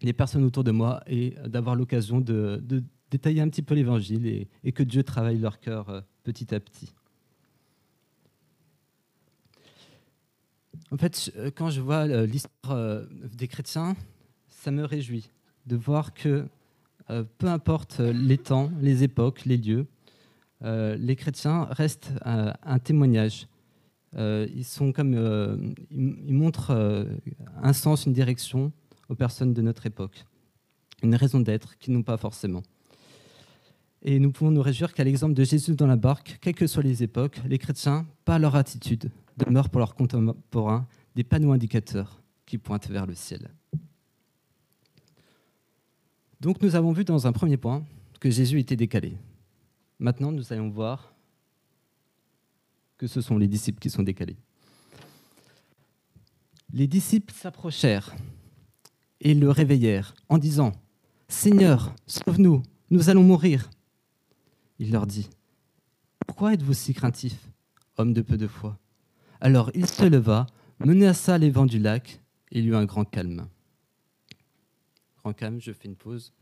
les 0.02 0.14
personnes 0.14 0.46
autour 0.46 0.64
de 0.64 0.72
moi 0.72 1.02
et 1.06 1.36
d'avoir 1.48 1.76
l'occasion 1.76 2.22
de, 2.22 2.64
détailler 3.10 3.42
un 3.42 3.50
petit 3.50 3.62
peu 3.62 3.76
l'évangile 3.76 4.48
et, 4.64 4.72
que 4.72 4.84
Dieu 4.84 5.04
travaille 5.04 5.40
leur 5.40 5.60
cœur 5.60 5.90
euh, 5.90 6.02
petit 6.24 6.54
à 6.54 6.60
petit. 6.60 6.94
En 10.92 10.98
fait, 10.98 11.32
euh, 11.36 11.52
quand 11.54 11.70
je 11.70 11.82
vois 11.82 12.08
euh, 12.08 12.26
l'histoire 12.26 13.02
des 13.34 13.48
chrétiens, 13.48 13.96
ça 14.48 14.72
me 14.72 14.84
réjouit 14.84 15.30
de 15.66 15.76
voir 15.76 16.14
que 16.14 16.46
peu 17.38 17.48
importe 17.48 18.00
les 18.00 18.38
temps, 18.38 18.70
les 18.82 19.04
époques, 19.04 19.46
les 19.46 19.56
lieux, 19.56 19.86
les 20.62 21.16
chrétiens 21.16 21.64
restent 21.72 22.12
un 22.26 22.80
témoignage. 22.80 23.48
ils 24.18 24.66
sont 24.66 24.92
comme, 24.92 25.74
ils 25.90 26.34
montrent 26.34 27.08
un 27.64 27.72
sens, 27.72 28.08
une 28.08 28.12
direction 28.12 28.74
aux 29.08 29.16
personnes 29.16 29.54
de 29.54 29.62
notre 29.62 29.86
époque, 29.86 30.26
une 31.02 31.16
raison 31.16 31.40
d'être 31.40 31.78
qu'ils 31.78 31.94
n'ont 31.94 32.04
pas 32.04 32.18
forcément. 32.18 32.64
Et 34.04 34.20
nous 34.20 34.32
pouvons 34.32 34.52
nous 34.52 34.62
réjouir 34.62 34.94
qu'à 34.94 35.04
l'exemple 35.04 35.34
de 35.34 35.44
Jésus 35.44 35.76
dans 35.76 35.88
la 35.88 35.96
barque, 35.96 36.38
quelles 36.42 36.56
que 36.56 36.68
soient 36.68 36.84
les 36.84 37.04
époques, 37.04 37.40
les 37.48 37.58
chrétiens, 37.58 38.06
par 38.26 38.40
leur 38.40 38.56
attitude, 38.56 39.10
demeurent 39.38 39.70
pour 39.70 39.80
leurs 39.80 39.96
contemporains 39.96 40.88
des 41.16 41.24
panneaux 41.24 41.52
indicateurs 41.52 42.22
qui 42.46 42.58
pointent 42.58 42.90
vers 42.90 43.06
le 43.06 43.16
ciel. 43.16 43.50
Donc 46.40 46.62
nous 46.62 46.76
avons 46.76 46.92
vu 46.92 47.04
dans 47.04 47.28
un 47.28 47.32
premier 47.32 47.58
point 47.58 47.84
que 48.20 48.30
Jésus 48.30 48.60
était 48.60 48.76
décalé. 48.76 49.18
Maintenant, 50.00 50.32
nous 50.32 50.54
allons 50.54 50.70
voir 50.70 51.14
que 52.98 53.08
ce 53.08 53.22
sont 53.22 53.38
les 53.38 53.48
disciples 53.48 53.80
qui 53.80 53.90
sont 53.90 54.04
décalés. 54.04 54.38
Les 56.74 56.88
disciples 56.88 57.34
s'approchèrent 57.34 58.16
et 59.22 59.34
le 59.34 59.50
réveillèrent 59.50 60.14
en 60.30 60.38
disant, 60.38 60.74
Seigneur, 61.28 61.96
sauve-nous, 62.06 62.62
nous 62.90 63.10
allons 63.10 63.24
mourir. 63.24 63.70
Il 64.80 64.92
leur 64.92 65.08
dit, 65.08 65.30
Pourquoi 66.26 66.54
êtes-vous 66.54 66.74
si 66.74 66.94
craintifs, 66.94 67.50
homme 67.98 68.14
de 68.14 68.22
peu 68.22 68.38
de 68.38 68.48
foi? 68.48 68.78
Alors 69.40 69.72
il 69.76 69.88
se 69.88 70.06
leva, 70.06 70.48
menaça 70.80 71.38
les 71.38 71.50
vents 71.50 71.66
du 71.66 71.80
lac 71.80 72.22
et 72.52 72.60
il 72.60 72.68
eut 72.68 72.76
un 72.76 72.86
grand 72.86 73.06
calme. 73.06 73.48
Grand 75.18 75.34
calme, 75.34 75.60
je 75.60 75.72
fais 75.72 75.88
une 75.88 75.96
pause. 75.96 76.34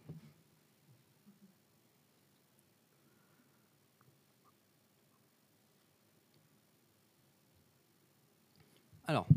Alors, 9.07 9.27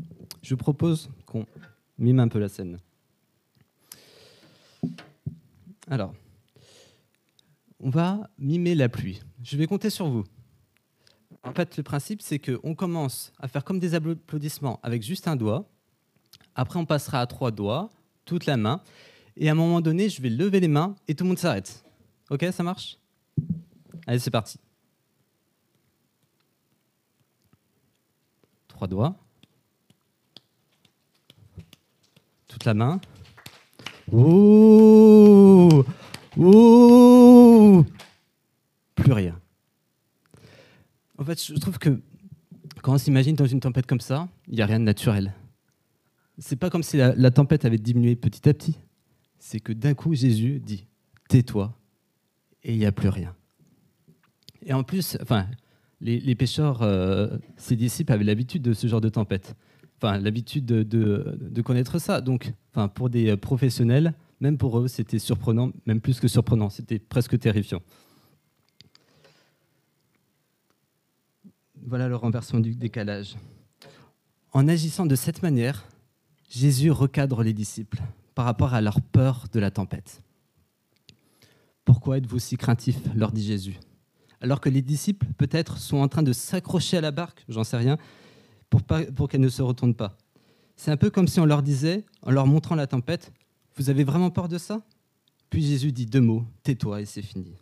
je 0.41 0.55
propose 0.55 1.09
qu'on 1.25 1.45
mime 1.97 2.19
un 2.19 2.27
peu 2.27 2.39
la 2.39 2.49
scène. 2.49 2.79
Alors, 5.87 6.13
on 7.79 7.89
va 7.89 8.29
mimer 8.37 8.75
la 8.75 8.89
pluie. 8.89 9.21
Je 9.43 9.57
vais 9.57 9.67
compter 9.67 9.89
sur 9.89 10.07
vous. 10.07 10.23
En 11.43 11.53
fait, 11.53 11.77
le 11.77 11.83
principe, 11.83 12.21
c'est 12.21 12.39
qu'on 12.39 12.75
commence 12.75 13.31
à 13.39 13.47
faire 13.47 13.63
comme 13.63 13.79
des 13.79 13.95
applaudissements 13.95 14.79
avec 14.83 15.03
juste 15.03 15.27
un 15.27 15.35
doigt. 15.35 15.69
Après, 16.55 16.79
on 16.79 16.85
passera 16.85 17.21
à 17.21 17.27
trois 17.27 17.51
doigts, 17.51 17.89
toute 18.25 18.45
la 18.45 18.57
main. 18.57 18.81
Et 19.37 19.47
à 19.47 19.53
un 19.53 19.55
moment 19.55 19.79
donné, 19.79 20.09
je 20.09 20.21
vais 20.21 20.29
lever 20.29 20.59
les 20.59 20.67
mains 20.67 20.95
et 21.07 21.15
tout 21.15 21.23
le 21.23 21.29
monde 21.29 21.39
s'arrête. 21.39 21.83
Ok, 22.29 22.45
ça 22.51 22.63
marche? 22.63 22.97
Allez, 24.05 24.19
c'est 24.19 24.31
parti. 24.31 24.59
Trois 28.67 28.87
doigts. 28.87 29.15
Toute 32.47 32.65
la 32.65 32.73
main. 32.73 32.99
Ouh 34.11 35.83
Ouh 36.37 37.85
Plus 38.95 39.13
rien. 39.13 39.39
En 41.19 41.25
fait, 41.25 41.43
je 41.43 41.53
trouve 41.55 41.77
que 41.77 42.01
quand 42.81 42.93
on 42.93 42.97
s'imagine 42.97 43.35
dans 43.35 43.45
une 43.45 43.59
tempête 43.59 43.85
comme 43.85 43.99
ça, 43.99 44.29
il 44.47 44.55
n'y 44.55 44.61
a 44.61 44.65
rien 44.65 44.79
de 44.79 44.85
naturel. 44.85 45.33
C'est 46.37 46.55
pas 46.55 46.69
comme 46.69 46.81
si 46.81 46.95
la, 46.95 47.31
tempête 47.31 47.65
avait 47.65 47.77
diminué 47.77 48.15
petit 48.15 48.47
à 48.47 48.53
petit. 48.53 48.79
C'est 49.37 49.59
que 49.59 49.73
d'un 49.73 49.93
coup, 49.93 50.15
Jésus 50.15 50.59
dit 50.59 50.87
Tais-toi, 51.27 51.77
et 52.63 52.73
il 52.73 52.79
n'y 52.79 52.85
a 52.85 52.93
plus 52.93 53.09
rien. 53.09 53.35
Et 54.65 54.73
en 54.73 54.83
plus, 54.83 55.17
enfin, 55.21 55.47
les, 55.99 56.35
pêcheurs, 56.35 56.81
euh, 56.81 57.37
ses 57.57 57.75
disciples 57.75 58.13
avaient 58.13 58.23
l'habitude 58.23 58.61
de 58.61 58.73
ce 58.73 58.87
genre 58.87 59.01
de 59.01 59.09
tempête 59.09 59.55
enfin, 60.01 60.17
l'habitude 60.19 60.65
de, 60.65 61.61
connaître 61.61 61.99
ça. 61.99 62.21
Donc, 62.21 62.53
enfin, 62.71 62.87
pour 62.87 63.09
des 63.09 63.35
professionnels, 63.37 64.13
même 64.39 64.57
pour 64.57 64.79
eux, 64.79 64.87
c'était 64.87 65.19
surprenant, 65.19 65.71
même 65.85 65.99
plus 65.99 66.19
que 66.19 66.27
surprenant, 66.27 66.69
c'était 66.69 66.99
presque 66.99 67.37
terrifiant. 67.37 67.81
Voilà 71.85 72.07
le 72.07 72.15
renversement 72.15 72.59
du 72.59 72.75
décalage. 72.75 73.35
En 74.51 74.67
agissant 74.67 75.05
de 75.05 75.15
cette 75.15 75.43
manière, 75.43 75.85
Jésus 76.49 76.91
recadre 76.91 77.43
les 77.43 77.53
disciples 77.53 78.01
par 78.35 78.45
rapport 78.45 78.73
à 78.73 78.81
leur 78.81 79.01
peur 79.01 79.45
de 79.51 79.59
la 79.59 79.71
tempête. 79.71 80.21
Pourquoi 81.85 82.17
êtes-vous 82.17 82.39
si 82.39 82.57
craintifs 82.57 82.99
leur 83.15 83.31
dit 83.31 83.43
Jésus. 83.43 83.79
Alors 84.41 84.61
que 84.61 84.69
les 84.69 84.81
disciples, 84.81 85.27
peut-être, 85.37 85.77
sont 85.77 85.97
en 85.97 86.07
train 86.07 86.23
de 86.23 86.33
s'accrocher 86.33 86.97
à 86.97 87.01
la 87.01 87.11
barque, 87.11 87.43
j'en 87.49 87.63
sais 87.63 87.77
rien, 87.77 87.97
pour, 88.69 88.83
pour 88.83 89.27
qu'elles 89.27 89.41
ne 89.41 89.49
se 89.49 89.61
retournent 89.61 89.95
pas. 89.95 90.17
C'est 90.75 90.91
un 90.91 90.97
peu 90.97 91.09
comme 91.09 91.27
si 91.27 91.39
on 91.39 91.45
leur 91.45 91.61
disait, 91.61 92.05
en 92.21 92.31
leur 92.31 92.45
montrant 92.45 92.75
la 92.75 92.87
tempête, 92.87 93.33
Vous 93.75 93.89
avez 93.89 94.03
vraiment 94.03 94.29
peur 94.29 94.49
de 94.49 94.57
ça? 94.57 94.81
Puis 95.49 95.65
Jésus 95.65 95.91
dit 95.91 96.05
deux 96.05 96.21
mots, 96.21 96.45
tais-toi 96.63 97.01
et 97.01 97.05
c'est 97.05 97.21
fini. 97.21 97.53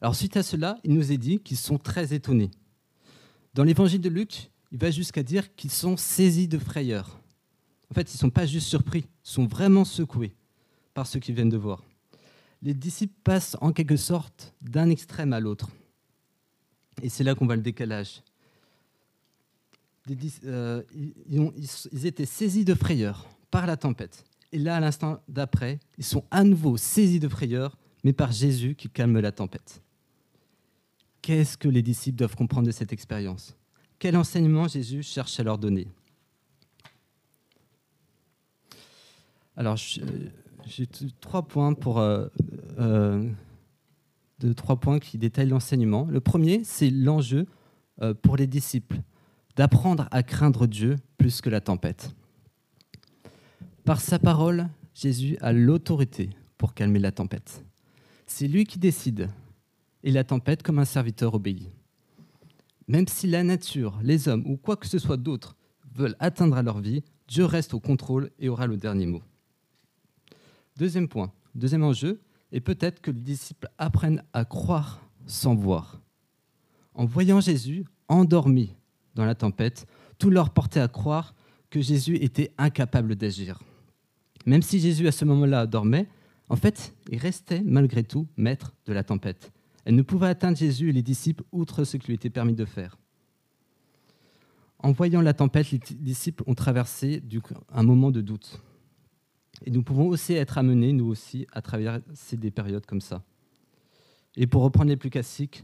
Alors 0.00 0.14
suite 0.14 0.36
à 0.36 0.42
cela, 0.42 0.78
il 0.84 0.94
nous 0.94 1.10
est 1.10 1.18
dit 1.18 1.40
qu'ils 1.40 1.56
sont 1.56 1.78
très 1.78 2.14
étonnés. 2.14 2.50
Dans 3.56 3.64
l'évangile 3.64 4.02
de 4.02 4.10
Luc, 4.10 4.50
il 4.70 4.76
va 4.76 4.90
jusqu'à 4.90 5.22
dire 5.22 5.54
qu'ils 5.54 5.70
sont 5.70 5.96
saisis 5.96 6.46
de 6.46 6.58
frayeur. 6.58 7.18
En 7.90 7.94
fait, 7.94 8.02
ils 8.12 8.16
ne 8.16 8.18
sont 8.18 8.28
pas 8.28 8.44
juste 8.44 8.66
surpris, 8.66 9.06
ils 9.24 9.30
sont 9.30 9.46
vraiment 9.46 9.86
secoués 9.86 10.34
par 10.92 11.06
ce 11.06 11.16
qu'ils 11.16 11.34
viennent 11.34 11.48
de 11.48 11.56
voir. 11.56 11.82
Les 12.60 12.74
disciples 12.74 13.14
passent 13.24 13.56
en 13.62 13.72
quelque 13.72 13.96
sorte 13.96 14.54
d'un 14.60 14.90
extrême 14.90 15.32
à 15.32 15.40
l'autre. 15.40 15.70
Et 17.00 17.08
c'est 17.08 17.24
là 17.24 17.34
qu'on 17.34 17.46
voit 17.46 17.56
le 17.56 17.62
décalage. 17.62 18.22
Euh, 20.44 20.82
ils, 20.94 22.06
étaient 22.06 22.26
saisis 22.26 22.66
de 22.66 22.74
frayeur 22.74 23.26
par 23.50 23.66
la 23.66 23.78
tempête. 23.78 24.26
Et 24.52 24.58
là, 24.58 24.76
à 24.76 24.80
l'instant 24.80 25.22
d'après, 25.28 25.80
ils 25.96 26.04
sont 26.04 26.24
à 26.30 26.44
nouveau 26.44 26.76
saisis 26.76 27.20
de 27.20 27.28
frayeur, 27.28 27.78
mais 28.04 28.12
par 28.12 28.32
Jésus 28.32 28.74
qui 28.74 28.90
calme 28.90 29.18
la 29.18 29.32
tempête. 29.32 29.80
Qu'est-ce 31.26 31.58
que 31.58 31.66
les 31.66 31.82
disciples 31.82 32.18
doivent 32.18 32.36
comprendre 32.36 32.68
de 32.68 32.70
cette 32.70 32.92
expérience? 32.92 33.56
Quel 33.98 34.16
enseignement 34.16 34.68
Jésus 34.68 35.02
cherche 35.02 35.40
à 35.40 35.42
leur 35.42 35.58
donner? 35.58 35.88
Alors, 39.56 39.76
j'ai 39.76 40.86
trois 41.20 41.42
points 41.42 41.74
pour 41.74 41.98
euh, 41.98 42.28
euh, 42.78 43.28
qui 45.00 45.18
détaillent 45.18 45.48
l'enseignement. 45.48 46.06
Le 46.08 46.20
premier, 46.20 46.62
c'est 46.62 46.90
l'enjeu 46.90 47.46
pour 48.22 48.36
les 48.36 48.46
disciples 48.46 49.00
d'apprendre 49.56 50.06
à 50.12 50.22
craindre 50.22 50.68
Dieu 50.68 50.94
plus 51.18 51.40
que 51.40 51.50
la 51.50 51.60
tempête. 51.60 52.14
Par 53.84 54.00
sa 54.00 54.20
parole, 54.20 54.68
Jésus 54.94 55.36
a 55.40 55.52
l'autorité 55.52 56.30
pour 56.56 56.72
calmer 56.72 57.00
la 57.00 57.10
tempête. 57.10 57.64
C'est 58.28 58.46
lui 58.46 58.64
qui 58.64 58.78
décide, 58.78 59.28
et 60.06 60.12
la 60.12 60.22
tempête, 60.22 60.62
comme 60.62 60.78
un 60.78 60.84
serviteur, 60.84 61.34
obéit. 61.34 61.68
Même 62.86 63.08
si 63.08 63.26
la 63.26 63.42
nature, 63.42 63.98
les 64.04 64.28
hommes 64.28 64.44
ou 64.46 64.56
quoi 64.56 64.76
que 64.76 64.86
ce 64.86 65.00
soit 65.00 65.16
d'autre 65.16 65.56
veulent 65.96 66.14
atteindre 66.20 66.56
à 66.56 66.62
leur 66.62 66.78
vie, 66.78 67.02
Dieu 67.26 67.44
reste 67.44 67.74
au 67.74 67.80
contrôle 67.80 68.30
et 68.38 68.48
aura 68.48 68.68
le 68.68 68.76
dernier 68.76 69.06
mot. 69.06 69.22
Deuxième 70.76 71.08
point, 71.08 71.32
deuxième 71.56 71.82
enjeu, 71.82 72.20
et 72.52 72.60
peut-être 72.60 73.00
que 73.00 73.10
les 73.10 73.20
disciples 73.20 73.68
apprennent 73.78 74.22
à 74.32 74.44
croire 74.44 75.00
sans 75.26 75.56
voir. 75.56 76.00
En 76.94 77.04
voyant 77.04 77.40
Jésus 77.40 77.84
endormi 78.06 78.76
dans 79.16 79.24
la 79.24 79.34
tempête, 79.34 79.88
tout 80.18 80.30
leur 80.30 80.50
portait 80.50 80.78
à 80.78 80.86
croire 80.86 81.34
que 81.68 81.80
Jésus 81.80 82.14
était 82.22 82.52
incapable 82.58 83.16
d'agir. 83.16 83.60
Même 84.46 84.62
si 84.62 84.78
Jésus 84.78 85.08
à 85.08 85.12
ce 85.12 85.24
moment-là 85.24 85.66
dormait, 85.66 86.06
en 86.48 86.54
fait, 86.54 86.94
il 87.10 87.18
restait 87.18 87.62
malgré 87.64 88.04
tout 88.04 88.28
maître 88.36 88.72
de 88.86 88.92
la 88.92 89.02
tempête. 89.02 89.50
Elle 89.86 89.94
ne 89.94 90.02
pouvait 90.02 90.26
atteindre 90.26 90.58
Jésus 90.58 90.88
et 90.88 90.92
les 90.92 91.02
disciples 91.02 91.44
outre 91.52 91.84
ce 91.84 91.96
qui 91.96 92.08
lui 92.08 92.14
était 92.14 92.28
permis 92.28 92.54
de 92.54 92.64
faire. 92.64 92.98
En 94.80 94.90
voyant 94.90 95.20
la 95.20 95.32
tempête, 95.32 95.70
les 95.70 95.78
disciples 95.78 96.42
ont 96.48 96.56
traversé 96.56 97.22
un 97.72 97.82
moment 97.84 98.10
de 98.10 98.20
doute. 98.20 98.60
Et 99.64 99.70
nous 99.70 99.84
pouvons 99.84 100.08
aussi 100.08 100.34
être 100.34 100.58
amenés, 100.58 100.92
nous 100.92 101.06
aussi, 101.06 101.46
à 101.52 101.62
traverser 101.62 102.36
des 102.36 102.50
périodes 102.50 102.84
comme 102.84 103.00
ça. 103.00 103.22
Et 104.34 104.48
pour 104.48 104.62
reprendre 104.62 104.90
les 104.90 104.96
plus 104.96 105.08
classiques, 105.08 105.62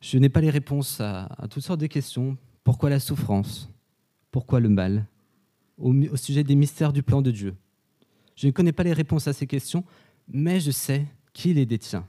je 0.00 0.16
n'ai 0.18 0.28
pas 0.28 0.40
les 0.40 0.50
réponses 0.50 1.00
à, 1.00 1.28
toutes 1.50 1.64
sortes 1.64 1.80
de 1.80 1.88
questions. 1.88 2.38
Pourquoi 2.62 2.88
la 2.88 3.00
souffrance? 3.00 3.68
Pourquoi 4.30 4.60
le 4.60 4.68
mal? 4.68 5.06
Au, 5.76 5.92
sujet 6.16 6.44
des 6.44 6.54
mystères 6.54 6.92
du 6.92 7.02
plan 7.02 7.20
de 7.20 7.32
Dieu. 7.32 7.56
Je 8.36 8.46
ne 8.46 8.52
connais 8.52 8.72
pas 8.72 8.84
les 8.84 8.92
réponses 8.92 9.26
à 9.26 9.32
ces 9.32 9.48
questions, 9.48 9.82
mais 10.28 10.60
je 10.60 10.70
sais 10.70 11.04
qui 11.32 11.52
les 11.52 11.66
détient. 11.66 12.06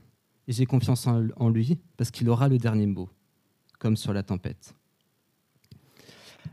Et 0.48 0.52
j'ai 0.52 0.66
confiance 0.66 1.06
en 1.06 1.48
lui 1.48 1.78
parce 1.96 2.10
qu'il 2.10 2.28
aura 2.28 2.48
le 2.48 2.58
dernier 2.58 2.86
mot, 2.86 3.08
comme 3.78 3.96
sur 3.96 4.12
la 4.12 4.24
tempête. 4.24 4.74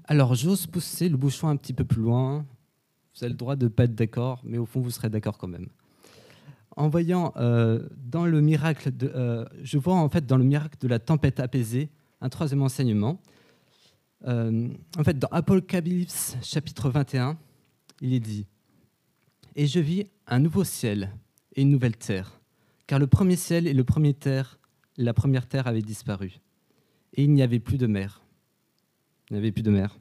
Alors 0.08 0.36
j'ose 0.36 0.68
pousser 0.68 1.10
le 1.10 1.18
bouchon 1.18 1.48
un 1.48 1.56
petit 1.56 1.74
peu 1.74 1.84
plus 1.84 2.02
loin. 2.02 2.46
Vous 3.16 3.24
avez 3.24 3.32
le 3.32 3.38
droit 3.38 3.56
de 3.56 3.66
ne 3.66 3.70
pas 3.70 3.86
être 3.86 3.96
d'accord, 3.96 4.42
mais 4.44 4.58
au 4.58 4.66
fond, 4.66 4.82
vous 4.82 4.92
serez 4.92 5.10
d'accord 5.10 5.38
quand 5.38 5.48
même. 5.48 5.68
En 6.76 6.90
voyant 6.90 7.34
euh, 7.38 7.88
dans 7.96 8.26
le 8.26 8.42
miracle, 8.42 8.92
euh, 9.04 9.46
je 9.64 9.78
vois 9.78 9.96
en 9.96 10.10
fait 10.10 10.26
dans 10.26 10.38
le 10.38 10.44
miracle 10.44 10.78
de 10.80 10.88
la 10.88 11.00
tempête 11.00 11.40
apaisée 11.40 11.90
un 12.22 12.30
troisième 12.30 12.62
enseignement. 12.62 13.22
Euh, 14.28 14.68
en 14.98 15.04
fait, 15.04 15.18
dans 15.18 15.30
Apocalypse 15.30 16.36
chapitre 16.42 16.90
21, 16.90 17.38
il 18.02 18.14
est 18.14 18.20
dit 18.20 18.46
Et 19.56 19.68
je 19.68 19.80
vis 19.80 20.06
un 20.28 20.40
nouveau 20.40 20.66
ciel 20.66 21.12
et 21.56 21.62
une 21.62 21.70
nouvelle 21.70 21.96
terre, 21.96 22.42
car 22.88 23.00
le 23.00 23.08
premier 23.08 23.36
ciel 23.36 23.68
et 23.68 23.74
le 23.74 23.84
premier 23.84 24.14
terre, 24.14 24.60
la 24.98 25.14
première 25.14 25.48
terre 25.48 25.68
avaient 25.68 25.82
disparu, 25.82 26.40
et 27.14 27.24
il 27.24 27.32
n'y 27.32 27.42
avait 27.42 27.60
plus 27.60 27.78
de 27.78 27.88
mer. 27.88 28.22
Il 29.30 29.34
n'y 29.34 29.40
avait 29.40 29.52
plus 29.52 29.64
de 29.64 29.72
mer. 29.72 29.98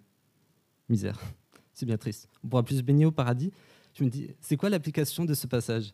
Misère. 0.89 1.19
C'est 1.73 1.87
bien 1.87 1.97
triste. 1.97 2.29
On 2.43 2.49
pourra 2.49 2.63
plus 2.63 2.79
se 2.79 2.83
baigner 2.83 3.07
au 3.07 3.11
paradis. 3.11 3.53
Je 3.95 4.05
me 4.05 4.11
dis, 4.11 4.29
c'est 4.41 4.57
quoi 4.57 4.71
l'application 4.71 5.25
de 5.25 5.35
ce 5.35 5.47
passage? 5.47 5.93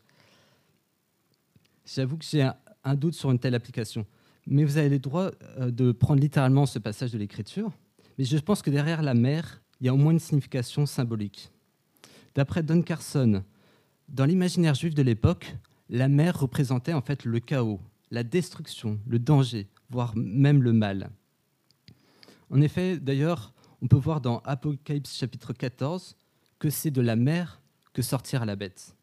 J'avoue 1.85 2.17
que 2.17 2.25
j'ai 2.25 2.41
un, 2.83 2.95
doute 2.95 3.13
sur 3.13 3.31
une 3.31 3.39
telle 3.39 3.55
application. 3.55 4.05
Mais 4.47 4.63
vous 4.63 4.77
avez 4.77 4.89
le 4.89 4.99
droit 4.99 5.31
euh, 5.59 5.69
de 5.69 5.91
prendre 5.91 6.19
littéralement 6.19 6.65
ce 6.65 6.79
passage 6.79 7.11
de 7.11 7.17
l'Écriture. 7.17 7.71
Mais 8.17 8.25
je 8.25 8.37
pense 8.37 8.61
que 8.61 8.71
derrière 8.71 9.01
la 9.03 9.13
mer, 9.13 9.61
il 9.79 9.85
y 9.85 9.89
a 9.89 9.93
au 9.93 9.97
moins 9.97 10.11
une 10.11 10.19
signification 10.19 10.85
symbolique. 10.85 11.51
D'après 12.33 12.63
Don 12.63 12.81
Carson, 12.81 13.43
dans 14.09 14.25
l'imaginaire 14.25 14.73
juif 14.73 14.95
de 14.95 15.01
l'époque, 15.03 15.55
la 15.91 16.07
mer 16.07 16.39
représentait 16.39 16.93
en 16.93 17.01
fait 17.01 17.25
le 17.25 17.41
chaos, 17.41 17.81
la 18.11 18.23
destruction, 18.23 18.99
le 19.05 19.19
danger, 19.19 19.67
voire 19.89 20.13
même 20.15 20.63
le 20.63 20.71
mal. 20.71 21.11
En 22.49 22.61
effet, 22.61 22.97
d'ailleurs, 22.97 23.53
on 23.81 23.87
peut 23.87 23.97
voir 23.97 24.21
dans 24.21 24.39
Apocalypse 24.39 25.17
chapitre 25.17 25.51
14 25.51 26.15
que 26.59 26.69
c'est 26.69 26.91
de 26.91 27.01
la 27.01 27.17
mer 27.17 27.61
que 27.91 28.01
sortira 28.01 28.45
la 28.45 28.55
bête. 28.55 28.95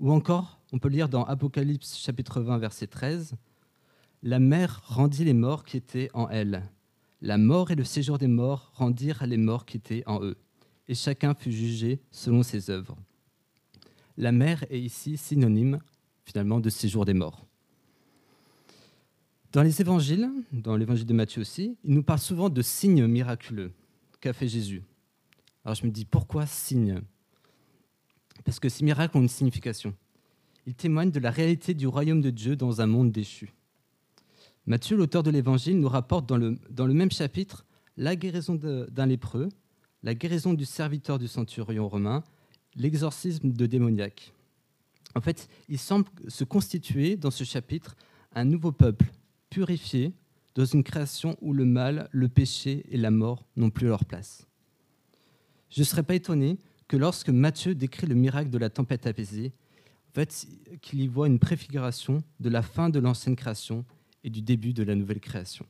Ou 0.00 0.10
encore, 0.10 0.58
on 0.72 0.78
peut 0.78 0.88
lire 0.88 1.10
dans 1.10 1.24
Apocalypse 1.24 1.98
chapitre 1.98 2.40
20 2.40 2.58
verset 2.58 2.86
13, 2.86 3.34
La 4.22 4.38
mer 4.38 4.80
rendit 4.86 5.24
les 5.24 5.34
morts 5.34 5.64
qui 5.64 5.76
étaient 5.76 6.08
en 6.14 6.30
elle. 6.30 6.62
La 7.20 7.36
mort 7.36 7.70
et 7.70 7.74
le 7.74 7.84
séjour 7.84 8.16
des 8.16 8.26
morts 8.26 8.72
rendirent 8.74 9.26
les 9.26 9.36
morts 9.36 9.66
qui 9.66 9.76
étaient 9.76 10.02
en 10.06 10.24
eux. 10.24 10.38
Et 10.88 10.94
chacun 10.94 11.34
fut 11.34 11.52
jugé 11.52 12.00
selon 12.10 12.42
ses 12.42 12.70
œuvres. 12.70 12.96
La 14.16 14.32
mer 14.32 14.64
est 14.70 14.80
ici 14.80 15.16
synonyme 15.16 15.78
finalement 16.24 16.60
de 16.60 16.70
séjour 16.70 17.04
des 17.04 17.14
morts. 17.14 17.46
Dans 19.52 19.62
les 19.62 19.80
évangiles, 19.80 20.30
dans 20.52 20.76
l'évangile 20.76 21.06
de 21.06 21.12
Matthieu 21.12 21.42
aussi, 21.42 21.76
il 21.84 21.94
nous 21.94 22.02
parle 22.02 22.20
souvent 22.20 22.48
de 22.48 22.62
signes 22.62 23.06
miraculeux 23.06 23.72
qu'a 24.20 24.32
fait 24.32 24.48
Jésus. 24.48 24.82
Alors 25.64 25.74
je 25.74 25.84
me 25.84 25.90
dis, 25.90 26.04
pourquoi 26.04 26.46
signes? 26.46 27.02
Parce 28.44 28.58
que 28.58 28.68
ces 28.68 28.84
miracles 28.84 29.18
ont 29.18 29.22
une 29.22 29.28
signification. 29.28 29.94
Ils 30.66 30.74
témoignent 30.74 31.10
de 31.10 31.20
la 31.20 31.30
réalité 31.30 31.74
du 31.74 31.86
royaume 31.86 32.20
de 32.20 32.30
Dieu 32.30 32.56
dans 32.56 32.80
un 32.80 32.86
monde 32.86 33.12
déchu. 33.12 33.52
Matthieu, 34.66 34.96
l'auteur 34.96 35.22
de 35.22 35.30
l'évangile, 35.30 35.78
nous 35.78 35.88
rapporte 35.88 36.26
dans 36.28 36.36
le, 36.36 36.58
dans 36.70 36.86
le 36.86 36.94
même 36.94 37.10
chapitre 37.10 37.66
la 37.96 38.16
guérison 38.16 38.54
d'un 38.54 39.06
lépreux, 39.06 39.48
la 40.02 40.14
guérison 40.14 40.54
du 40.54 40.64
serviteur 40.64 41.18
du 41.18 41.28
centurion 41.28 41.88
romain, 41.88 42.24
l'exorcisme 42.76 43.52
de 43.52 43.66
démoniaques. 43.66 44.32
En 45.14 45.20
fait, 45.20 45.48
il 45.68 45.78
semble 45.78 46.06
se 46.28 46.44
constituer 46.44 47.16
dans 47.16 47.30
ce 47.30 47.44
chapitre 47.44 47.96
un 48.34 48.44
nouveau 48.44 48.72
peuple, 48.72 49.12
purifiés 49.50 50.12
dans 50.54 50.64
une 50.64 50.84
création 50.84 51.36
où 51.40 51.52
le 51.52 51.64
mal, 51.64 52.08
le 52.12 52.28
péché 52.28 52.84
et 52.90 52.96
la 52.96 53.10
mort 53.10 53.46
n'ont 53.56 53.70
plus 53.70 53.86
leur 53.86 54.04
place. 54.04 54.46
Je 55.70 55.80
ne 55.80 55.84
serais 55.84 56.02
pas 56.02 56.14
étonné 56.14 56.58
que 56.88 56.96
lorsque 56.96 57.30
Matthieu 57.30 57.74
décrit 57.74 58.06
le 58.06 58.14
miracle 58.14 58.50
de 58.50 58.58
la 58.58 58.68
tempête 58.68 59.06
apaisée, 59.06 59.52
en 60.10 60.14
fait, 60.14 60.46
qu'il 60.82 61.00
y 61.00 61.06
voit 61.06 61.26
une 61.26 61.38
préfiguration 61.38 62.22
de 62.38 62.50
la 62.50 62.60
fin 62.60 62.90
de 62.90 62.98
l'ancienne 62.98 63.36
création 63.36 63.84
et 64.24 64.30
du 64.30 64.42
début 64.42 64.74
de 64.74 64.82
la 64.82 64.94
nouvelle 64.94 65.20
création. 65.20 65.66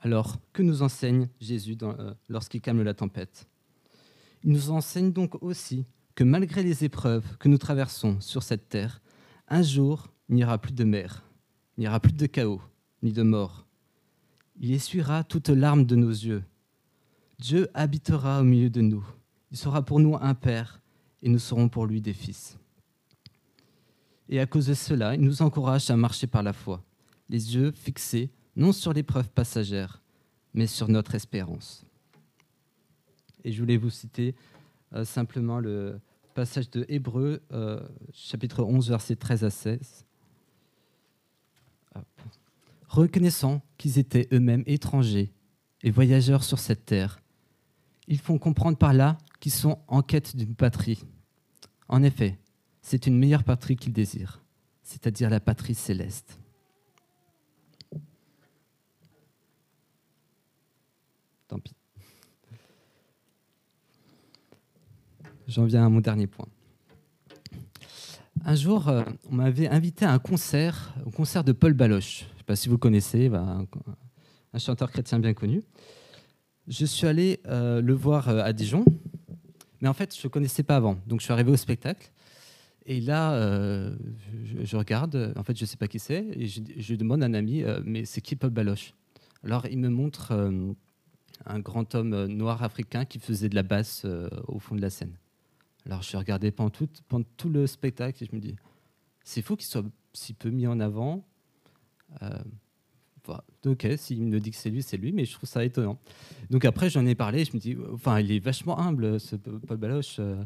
Alors, 0.00 0.38
que 0.52 0.62
nous 0.62 0.82
enseigne 0.82 1.28
Jésus 1.40 1.76
euh, 1.82 2.14
lorsqu'il 2.28 2.60
calme 2.60 2.82
la 2.82 2.94
tempête? 2.94 3.48
Il 4.44 4.52
nous 4.52 4.70
enseigne 4.70 5.10
donc 5.10 5.42
aussi 5.42 5.84
que 6.16 6.24
malgré 6.24 6.62
les 6.62 6.82
épreuves 6.82 7.36
que 7.36 7.48
nous 7.48 7.58
traversons 7.58 8.20
sur 8.20 8.42
cette 8.42 8.68
terre, 8.68 9.00
un 9.48 9.62
jour, 9.62 10.08
il 10.28 10.34
n'y 10.34 10.44
aura 10.44 10.58
plus 10.58 10.72
de 10.72 10.82
mer, 10.82 11.22
il 11.76 11.82
n'y 11.82 11.88
aura 11.88 12.00
plus 12.00 12.14
de 12.14 12.26
chaos, 12.26 12.62
ni 13.02 13.12
de 13.12 13.22
mort. 13.22 13.66
Il 14.58 14.72
essuiera 14.72 15.22
toute 15.22 15.50
larme 15.50 15.84
de 15.84 15.94
nos 15.94 16.10
yeux. 16.10 16.42
Dieu 17.38 17.68
habitera 17.74 18.40
au 18.40 18.44
milieu 18.44 18.70
de 18.70 18.80
nous. 18.80 19.06
Il 19.50 19.58
sera 19.58 19.84
pour 19.84 20.00
nous 20.00 20.16
un 20.16 20.34
Père 20.34 20.80
et 21.22 21.28
nous 21.28 21.38
serons 21.38 21.68
pour 21.68 21.86
lui 21.86 22.00
des 22.00 22.14
fils. 22.14 22.58
Et 24.30 24.40
à 24.40 24.46
cause 24.46 24.66
de 24.66 24.74
cela, 24.74 25.14
il 25.14 25.20
nous 25.20 25.42
encourage 25.42 25.90
à 25.90 25.96
marcher 25.96 26.26
par 26.26 26.42
la 26.42 26.54
foi, 26.54 26.82
les 27.28 27.54
yeux 27.54 27.72
fixés 27.72 28.30
non 28.56 28.72
sur 28.72 28.94
l'épreuve 28.94 29.28
passagère, 29.28 30.00
mais 30.54 30.66
sur 30.66 30.88
notre 30.88 31.14
espérance. 31.14 31.84
Et 33.44 33.52
je 33.52 33.60
voulais 33.60 33.76
vous 33.76 33.90
citer 33.90 34.34
euh, 34.94 35.04
simplement 35.04 35.60
le 35.60 36.00
passage 36.36 36.70
de 36.70 36.84
Hébreu, 36.88 37.42
euh, 37.52 37.80
chapitre 38.12 38.62
11, 38.62 38.90
versets 38.90 39.16
13 39.16 39.44
à 39.44 39.50
16 39.50 40.06
reconnaissant 42.88 43.62
qu'ils 43.78 43.98
étaient 43.98 44.28
eux-mêmes 44.32 44.62
étrangers 44.66 45.32
et 45.82 45.90
voyageurs 45.90 46.44
sur 46.44 46.58
cette 46.58 46.86
terre. 46.86 47.20
Ils 48.06 48.20
font 48.20 48.38
comprendre 48.38 48.78
par 48.78 48.92
là 48.92 49.18
qu'ils 49.40 49.52
sont 49.52 49.78
en 49.88 50.02
quête 50.02 50.36
d'une 50.36 50.54
patrie. 50.54 51.04
En 51.88 52.02
effet, 52.02 52.38
c'est 52.82 53.06
une 53.06 53.18
meilleure 53.18 53.44
patrie 53.44 53.76
qu'ils 53.76 53.92
désirent, 53.92 54.42
c'est-à-dire 54.82 55.30
la 55.30 55.40
patrie 55.40 55.74
céleste. 55.74 56.38
Tant 61.48 61.58
pis. 61.58 61.74
J'en 65.48 65.64
viens 65.64 65.86
à 65.86 65.88
mon 65.88 66.00
dernier 66.00 66.26
point. 66.26 66.48
Un 68.44 68.56
jour, 68.56 68.88
euh, 68.88 69.04
on 69.30 69.36
m'avait 69.36 69.68
invité 69.68 70.04
à 70.04 70.12
un 70.12 70.18
concert, 70.18 70.92
au 71.04 71.10
concert 71.10 71.44
de 71.44 71.52
Paul 71.52 71.72
Baloche. 71.72 72.20
Je 72.20 72.34
ne 72.34 72.38
sais 72.38 72.44
pas 72.44 72.56
si 72.56 72.68
vous 72.68 72.78
connaissez, 72.78 73.28
bah, 73.28 73.60
un, 74.52 74.58
chanteur 74.58 74.90
chrétien 74.90 75.20
bien 75.20 75.34
connu. 75.34 75.62
Je 76.66 76.84
suis 76.84 77.06
allé 77.06 77.40
euh, 77.46 77.80
le 77.80 77.92
voir 77.92 78.28
euh, 78.28 78.42
à 78.42 78.52
Dijon, 78.52 78.84
mais 79.80 79.88
en 79.88 79.94
fait, 79.94 80.16
je 80.20 80.26
ne 80.26 80.30
connaissais 80.30 80.64
pas 80.64 80.76
avant. 80.76 80.98
Donc, 81.06 81.20
je 81.20 81.24
suis 81.24 81.32
arrivé 81.32 81.52
au 81.52 81.56
spectacle. 81.56 82.10
Et 82.84 83.00
là, 83.00 83.36
je, 84.62 84.76
regarde, 84.76 85.32
en 85.36 85.42
fait, 85.42 85.56
je 85.56 85.64
ne 85.64 85.66
sais 85.66 85.76
pas 85.76 85.88
qui 85.88 85.98
c'est, 85.98 86.24
et 86.36 86.46
je, 86.46 86.94
demande 86.94 87.20
à 87.24 87.26
un 87.26 87.34
ami, 87.34 87.64
mais 87.84 88.04
c'est 88.04 88.20
qui 88.20 88.36
Paul 88.36 88.50
Baloche? 88.50 88.94
Alors, 89.42 89.66
il 89.66 89.78
me 89.78 89.88
montre 89.88 90.32
un 91.46 91.58
grand 91.58 91.96
homme 91.96 92.26
noir 92.26 92.62
africain 92.62 93.04
qui 93.04 93.18
faisait 93.18 93.48
de 93.48 93.56
la 93.56 93.64
basse 93.64 94.06
au 94.46 94.60
fond 94.60 94.76
de 94.76 94.82
la 94.82 94.90
scène. 94.90 95.16
Alors 95.86 96.02
je 96.02 96.16
regardais 96.16 96.50
pendant 96.50 96.70
tout, 96.70 96.88
pendant 97.08 97.26
tout 97.36 97.48
le 97.48 97.66
spectacle 97.66 98.22
et 98.22 98.26
je 98.30 98.34
me 98.34 98.40
dis, 98.40 98.56
c'est 99.24 99.42
fou 99.42 99.56
qu'il 99.56 99.66
soit 99.66 99.84
si 100.12 100.34
peu 100.34 100.50
mis 100.50 100.66
en 100.66 100.80
avant. 100.80 101.24
Euh, 102.22 102.42
ok, 103.64 103.86
s'il 103.96 104.22
me 104.24 104.40
dit 104.40 104.50
que 104.50 104.56
c'est 104.56 104.70
lui, 104.70 104.82
c'est 104.82 104.96
lui, 104.96 105.12
mais 105.12 105.24
je 105.24 105.32
trouve 105.32 105.48
ça 105.48 105.64
étonnant. 105.64 105.98
Donc 106.50 106.64
après, 106.64 106.90
j'en 106.90 107.06
ai 107.06 107.14
parlé, 107.14 107.44
je 107.44 107.52
me 107.54 107.58
dis, 107.58 107.76
enfin, 107.92 108.20
il 108.20 108.30
est 108.32 108.38
vachement 108.38 108.78
humble, 108.78 109.20
ce 109.20 109.36
Paul 109.36 109.76
Baloche, 109.76 110.16
euh, 110.18 110.44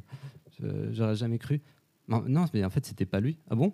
j'aurais 0.92 1.16
jamais 1.16 1.38
cru. 1.38 1.60
Non, 2.08 2.46
mais 2.52 2.64
en 2.64 2.70
fait, 2.70 2.84
c'était 2.84 3.06
pas 3.06 3.20
lui. 3.20 3.38
Ah 3.48 3.54
bon? 3.54 3.72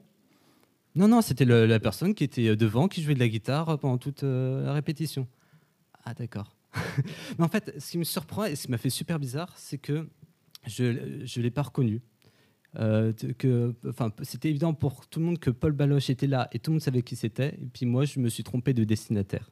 Non, 0.94 1.08
non, 1.08 1.22
c'était 1.22 1.44
la 1.44 1.80
personne 1.80 2.14
qui 2.14 2.24
était 2.24 2.54
devant, 2.56 2.88
qui 2.88 3.02
jouait 3.02 3.14
de 3.14 3.20
la 3.20 3.28
guitare 3.28 3.78
pendant 3.78 3.98
toute 3.98 4.24
euh, 4.24 4.64
la 4.64 4.72
répétition. 4.72 5.26
Ah 6.04 6.14
d'accord. 6.14 6.54
mais 7.38 7.44
en 7.44 7.48
fait, 7.48 7.74
ce 7.78 7.90
qui 7.92 7.98
me 7.98 8.04
surprend 8.04 8.44
et 8.44 8.56
ce 8.56 8.66
qui 8.66 8.70
m'a 8.70 8.78
fait 8.78 8.90
super 8.90 9.18
bizarre, 9.18 9.52
c'est 9.56 9.78
que 9.78 10.08
je 10.66 10.84
ne 10.84 11.42
l'ai 11.42 11.50
pas 11.50 11.62
reconnu. 11.62 12.00
Euh, 12.78 13.12
enfin, 13.88 14.12
c'était 14.22 14.50
évident 14.50 14.74
pour 14.74 15.06
tout 15.06 15.20
le 15.20 15.26
monde 15.26 15.38
que 15.38 15.50
Paul 15.50 15.72
Baloche 15.72 16.10
était 16.10 16.26
là 16.26 16.48
et 16.52 16.58
tout 16.58 16.70
le 16.70 16.74
monde 16.74 16.82
savait 16.82 17.02
qui 17.02 17.16
c'était. 17.16 17.54
Et 17.54 17.66
puis 17.72 17.86
moi, 17.86 18.04
je 18.04 18.20
me 18.20 18.28
suis 18.28 18.44
trompé 18.44 18.74
de 18.74 18.84
destinataire. 18.84 19.50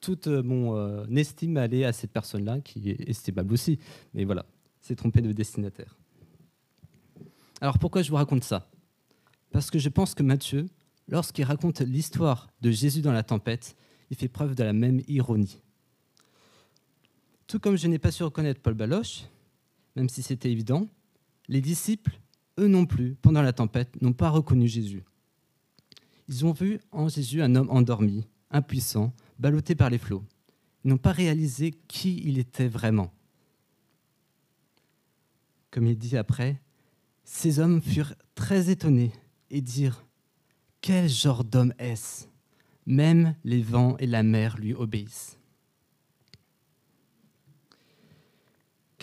toute 0.00 0.26
mon 0.26 1.06
estime 1.14 1.56
allait 1.56 1.84
à 1.84 1.92
cette 1.92 2.12
personne-là, 2.12 2.60
qui 2.60 2.90
est 2.90 3.08
estimable 3.08 3.52
aussi. 3.52 3.78
Mais 4.12 4.24
voilà, 4.24 4.46
c'est 4.80 4.96
trompé 4.96 5.20
de 5.20 5.32
destinataire. 5.32 5.96
Alors 7.60 7.78
pourquoi 7.78 8.02
je 8.02 8.10
vous 8.10 8.16
raconte 8.16 8.44
ça? 8.44 8.68
Parce 9.50 9.70
que 9.70 9.78
je 9.78 9.88
pense 9.88 10.14
que 10.14 10.22
Matthieu, 10.22 10.66
lorsqu'il 11.08 11.44
raconte 11.44 11.80
l'histoire 11.80 12.50
de 12.60 12.70
Jésus 12.70 13.00
dans 13.00 13.12
la 13.12 13.22
tempête, 13.22 13.76
il 14.10 14.16
fait 14.16 14.28
preuve 14.28 14.54
de 14.54 14.64
la 14.64 14.72
même 14.72 15.00
ironie. 15.08 15.62
Tout 17.46 17.58
comme 17.58 17.76
je 17.76 17.86
n'ai 17.86 17.98
pas 17.98 18.10
su 18.10 18.22
reconnaître 18.22 18.60
Paul 18.60 18.74
Baloche, 18.74 19.24
même 19.96 20.08
si 20.08 20.22
c'était 20.22 20.50
évident, 20.50 20.88
les 21.48 21.60
disciples, 21.60 22.18
eux 22.58 22.68
non 22.68 22.86
plus, 22.86 23.16
pendant 23.16 23.42
la 23.42 23.52
tempête, 23.52 24.00
n'ont 24.00 24.12
pas 24.12 24.30
reconnu 24.30 24.68
Jésus. 24.68 25.04
Ils 26.28 26.46
ont 26.46 26.52
vu 26.52 26.80
en 26.90 27.08
Jésus 27.08 27.42
un 27.42 27.54
homme 27.54 27.70
endormi, 27.70 28.26
impuissant, 28.50 29.12
ballotté 29.38 29.74
par 29.74 29.90
les 29.90 29.98
flots. 29.98 30.24
Ils 30.84 30.88
n'ont 30.88 30.98
pas 30.98 31.12
réalisé 31.12 31.72
qui 31.88 32.22
il 32.24 32.38
était 32.38 32.68
vraiment. 32.68 33.12
Comme 35.70 35.86
il 35.86 35.98
dit 35.98 36.16
après, 36.16 36.60
ces 37.24 37.58
hommes 37.58 37.82
furent 37.82 38.14
très 38.34 38.70
étonnés 38.70 39.12
et 39.50 39.60
dirent 39.60 40.06
Quel 40.80 41.08
genre 41.08 41.44
d'homme 41.44 41.74
est-ce? 41.78 42.26
Même 42.86 43.34
les 43.44 43.62
vents 43.62 43.96
et 43.98 44.06
la 44.06 44.22
mer 44.22 44.58
lui 44.58 44.74
obéissent. 44.74 45.38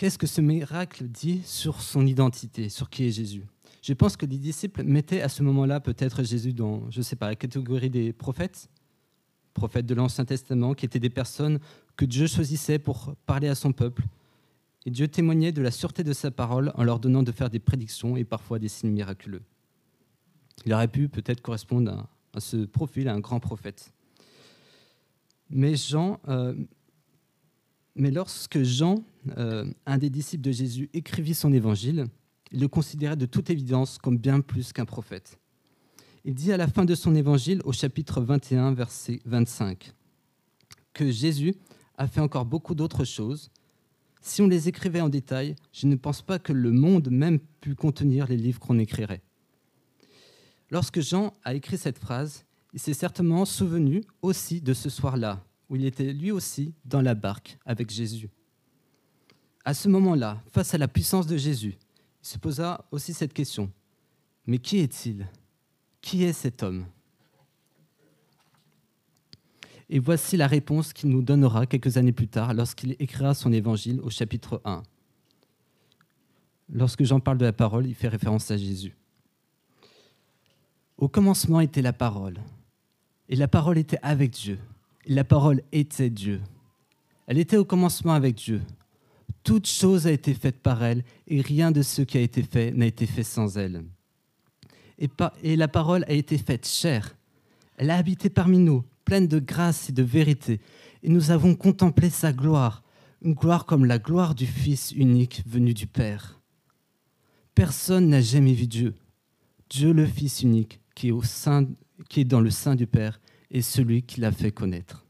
Qu'est-ce 0.02 0.18
que 0.18 0.26
ce 0.26 0.40
miracle 0.40 1.06
dit 1.06 1.42
sur 1.44 1.80
son 1.80 2.04
identité, 2.04 2.68
sur 2.68 2.90
qui 2.90 3.04
est 3.04 3.12
Jésus? 3.12 3.46
Je 3.82 3.92
pense 3.92 4.16
que 4.16 4.26
les 4.26 4.36
disciples 4.36 4.82
mettaient 4.82 5.22
à 5.22 5.28
ce 5.28 5.44
moment-là 5.44 5.78
peut-être 5.78 6.24
Jésus 6.24 6.52
dans, 6.52 6.90
je 6.90 6.98
ne 6.98 7.02
sais 7.04 7.14
pas, 7.14 7.28
la 7.28 7.36
catégorie 7.36 7.88
des 7.88 8.12
prophètes, 8.12 8.68
prophètes 9.54 9.86
de 9.86 9.94
l'Ancien 9.94 10.24
Testament, 10.24 10.74
qui 10.74 10.86
étaient 10.86 10.98
des 10.98 11.08
personnes 11.08 11.60
que 11.94 12.04
Dieu 12.04 12.26
choisissait 12.26 12.80
pour 12.80 13.14
parler 13.26 13.46
à 13.46 13.54
son 13.54 13.70
peuple. 13.70 14.02
Et 14.86 14.90
Dieu 14.90 15.06
témoignait 15.06 15.52
de 15.52 15.62
la 15.62 15.70
sûreté 15.70 16.02
de 16.02 16.12
sa 16.12 16.32
parole 16.32 16.72
en 16.74 16.82
leur 16.82 16.98
donnant 16.98 17.22
de 17.22 17.30
faire 17.30 17.48
des 17.48 17.60
prédictions 17.60 18.16
et 18.16 18.24
parfois 18.24 18.58
des 18.58 18.66
signes 18.66 18.90
miraculeux. 18.90 19.42
Il 20.66 20.74
aurait 20.74 20.88
pu 20.88 21.08
peut-être 21.08 21.42
correspondre 21.42 22.08
à, 22.34 22.40
ce 22.40 22.64
profil, 22.64 23.06
à 23.06 23.14
un 23.14 23.20
grand 23.20 23.38
prophète. 23.38 23.92
Mais 25.48 25.76
Jean, 25.76 26.18
euh, 26.26 26.54
mais 27.94 28.10
lorsque 28.10 28.64
Jean, 28.64 29.04
euh, 29.36 29.64
un 29.86 29.98
des 29.98 30.10
disciples 30.10 30.42
de 30.42 30.52
Jésus, 30.52 30.90
écrivit 30.92 31.34
son 31.34 31.52
évangile, 31.52 32.06
il 32.50 32.60
le 32.60 32.68
considérait 32.68 33.16
de 33.16 33.26
toute 33.26 33.50
évidence 33.50 33.98
comme 33.98 34.18
bien 34.18 34.40
plus 34.40 34.72
qu'un 34.72 34.84
prophète. 34.84 35.38
Il 36.24 36.34
dit 36.34 36.52
à 36.52 36.56
la 36.56 36.68
fin 36.68 36.84
de 36.84 36.94
son 36.94 37.14
évangile, 37.14 37.60
au 37.64 37.72
chapitre 37.72 38.20
21, 38.20 38.74
verset 38.74 39.20
25, 39.24 39.92
que 40.92 41.10
Jésus 41.10 41.54
a 41.96 42.06
fait 42.06 42.20
encore 42.20 42.44
beaucoup 42.44 42.74
d'autres 42.74 43.04
choses. 43.04 43.50
Si 44.20 44.40
on 44.40 44.46
les 44.46 44.68
écrivait 44.68 45.00
en 45.00 45.08
détail, 45.08 45.56
je 45.72 45.86
ne 45.86 45.96
pense 45.96 46.22
pas 46.22 46.38
que 46.38 46.52
le 46.52 46.70
monde 46.70 47.10
même 47.10 47.40
pût 47.60 47.74
contenir 47.74 48.28
les 48.28 48.36
livres 48.36 48.60
qu'on 48.60 48.78
écrirait. 48.78 49.22
Lorsque 50.70 51.00
Jean 51.00 51.34
a 51.44 51.54
écrit 51.54 51.76
cette 51.76 51.98
phrase, 51.98 52.44
il 52.72 52.80
s'est 52.80 52.94
certainement 52.94 53.44
souvenu 53.44 54.02
aussi 54.22 54.60
de 54.60 54.74
ce 54.74 54.88
soir-là, 54.88 55.44
où 55.68 55.76
il 55.76 55.84
était 55.84 56.12
lui 56.12 56.30
aussi 56.30 56.72
dans 56.84 57.02
la 57.02 57.14
barque 57.14 57.58
avec 57.66 57.90
Jésus. 57.90 58.30
À 59.64 59.74
ce 59.74 59.88
moment-là, 59.88 60.42
face 60.50 60.74
à 60.74 60.78
la 60.78 60.88
puissance 60.88 61.26
de 61.26 61.36
Jésus, 61.36 61.76
il 62.22 62.26
se 62.26 62.38
posa 62.38 62.84
aussi 62.90 63.14
cette 63.14 63.32
question. 63.32 63.70
Mais 64.46 64.58
qui 64.58 64.78
est-il? 64.78 65.28
Qui 66.00 66.24
est 66.24 66.32
cet 66.32 66.62
homme? 66.62 66.86
Et 69.88 69.98
voici 69.98 70.36
la 70.36 70.46
réponse 70.46 70.92
qu'il 70.92 71.10
nous 71.10 71.22
donnera 71.22 71.66
quelques 71.66 71.96
années 71.96 72.12
plus 72.12 72.26
tard 72.26 72.54
lorsqu'il 72.54 72.96
écrira 72.98 73.34
son 73.34 73.52
évangile 73.52 74.00
au 74.00 74.10
chapitre 74.10 74.60
1. 74.64 74.82
Lorsque 76.70 77.04
Jean 77.04 77.20
parle 77.20 77.38
de 77.38 77.44
la 77.44 77.52
parole, 77.52 77.86
il 77.86 77.94
fait 77.94 78.08
référence 78.08 78.50
à 78.50 78.56
Jésus. 78.56 78.96
Au 80.96 81.08
commencement 81.08 81.60
était 81.60 81.82
la 81.82 81.92
parole, 81.92 82.38
et 83.28 83.36
la 83.36 83.48
parole 83.48 83.76
était 83.76 83.98
avec 84.02 84.30
Dieu, 84.30 84.58
la 85.06 85.24
parole 85.24 85.62
était 85.72 86.10
Dieu. 86.10 86.40
Elle 87.26 87.38
était 87.38 87.56
au 87.56 87.64
commencement 87.64 88.14
avec 88.14 88.36
Dieu. 88.36 88.62
Toute 89.44 89.66
chose 89.66 90.06
a 90.06 90.12
été 90.12 90.34
faite 90.34 90.60
par 90.60 90.82
elle, 90.84 91.04
et 91.26 91.40
rien 91.40 91.72
de 91.72 91.82
ce 91.82 92.02
qui 92.02 92.18
a 92.18 92.20
été 92.20 92.42
fait 92.42 92.72
n'a 92.72 92.86
été 92.86 93.06
fait 93.06 93.24
sans 93.24 93.58
elle. 93.58 93.84
Et, 94.98 95.56
la 95.56 95.68
parole 95.68 96.04
a 96.06 96.12
été 96.12 96.38
faite 96.38 96.66
chair. 96.66 97.16
Elle 97.76 97.90
a 97.90 97.96
habité 97.96 98.30
parmi 98.30 98.58
nous, 98.58 98.84
pleine 99.04 99.26
de 99.26 99.40
grâce 99.40 99.88
et 99.88 99.92
de 99.92 100.02
vérité, 100.02 100.60
et 101.02 101.08
nous 101.08 101.32
avons 101.32 101.56
contemplé 101.56 102.08
sa 102.08 102.32
gloire, 102.32 102.84
une 103.22 103.34
gloire 103.34 103.66
comme 103.66 103.84
la 103.84 103.98
gloire 103.98 104.34
du 104.34 104.46
Fils 104.46 104.92
unique 104.92 105.42
venu 105.46 105.74
du 105.74 105.88
Père. 105.88 106.40
Personne 107.54 108.08
n'a 108.08 108.20
jamais 108.20 108.52
vu 108.52 108.66
Dieu. 108.66 108.94
Dieu 109.68 109.92
le 109.92 110.06
Fils 110.06 110.42
unique, 110.42 110.80
qui 110.94 111.08
est, 111.08 111.12
au 111.12 111.22
sein, 111.22 111.66
qui 112.08 112.20
est 112.20 112.24
dans 112.24 112.40
le 112.40 112.50
sein 112.50 112.76
du 112.76 112.86
Père, 112.86 113.20
et 113.50 113.62
celui 113.62 114.02
qui 114.02 114.20
l'a 114.20 114.30
fait 114.30 114.52
connaître. 114.52 115.04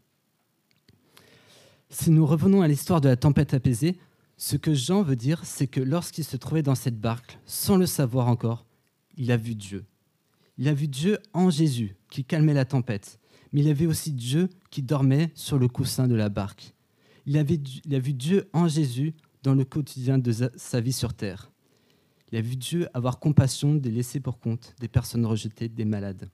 Si 1.90 2.10
nous 2.10 2.24
revenons 2.24 2.62
à 2.62 2.68
l'histoire 2.68 3.02
de 3.02 3.08
la 3.08 3.16
tempête 3.16 3.52
apaisée, 3.52 3.98
ce 4.42 4.56
que 4.56 4.74
Jean 4.74 5.04
veut 5.04 5.14
dire, 5.14 5.44
c'est 5.44 5.68
que 5.68 5.78
lorsqu'il 5.78 6.24
se 6.24 6.36
trouvait 6.36 6.64
dans 6.64 6.74
cette 6.74 6.98
barque, 6.98 7.38
sans 7.46 7.76
le 7.76 7.86
savoir 7.86 8.26
encore, 8.26 8.66
il 9.16 9.30
a 9.30 9.36
vu 9.36 9.54
Dieu. 9.54 9.84
Il 10.58 10.66
a 10.66 10.74
vu 10.74 10.88
Dieu 10.88 11.20
en 11.32 11.48
Jésus, 11.48 11.94
qui 12.10 12.24
calmait 12.24 12.52
la 12.52 12.64
tempête, 12.64 13.20
mais 13.52 13.60
il 13.60 13.68
a 13.68 13.72
vu 13.72 13.86
aussi 13.86 14.10
Dieu 14.10 14.48
qui 14.68 14.82
dormait 14.82 15.30
sur 15.36 15.60
le 15.60 15.68
coussin 15.68 16.08
de 16.08 16.16
la 16.16 16.28
barque. 16.28 16.74
Il, 17.24 17.36
il 17.84 17.94
a 17.94 17.98
vu 18.00 18.14
Dieu 18.14 18.48
en 18.52 18.66
Jésus 18.66 19.14
dans 19.44 19.54
le 19.54 19.64
quotidien 19.64 20.18
de 20.18 20.32
sa 20.56 20.80
vie 20.80 20.92
sur 20.92 21.14
terre. 21.14 21.52
Il 22.32 22.36
a 22.36 22.40
vu 22.40 22.56
Dieu 22.56 22.88
avoir 22.94 23.20
compassion 23.20 23.76
des 23.76 23.92
laissés 23.92 24.18
pour 24.18 24.40
compte, 24.40 24.74
des 24.80 24.88
personnes 24.88 25.24
rejetées, 25.24 25.68
des 25.68 25.84
malades. 25.84 26.28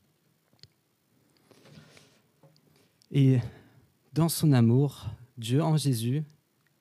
Et 3.10 3.36
dans 4.14 4.30
son 4.30 4.54
amour, 4.54 5.08
Dieu 5.36 5.62
en 5.62 5.76
Jésus 5.76 6.24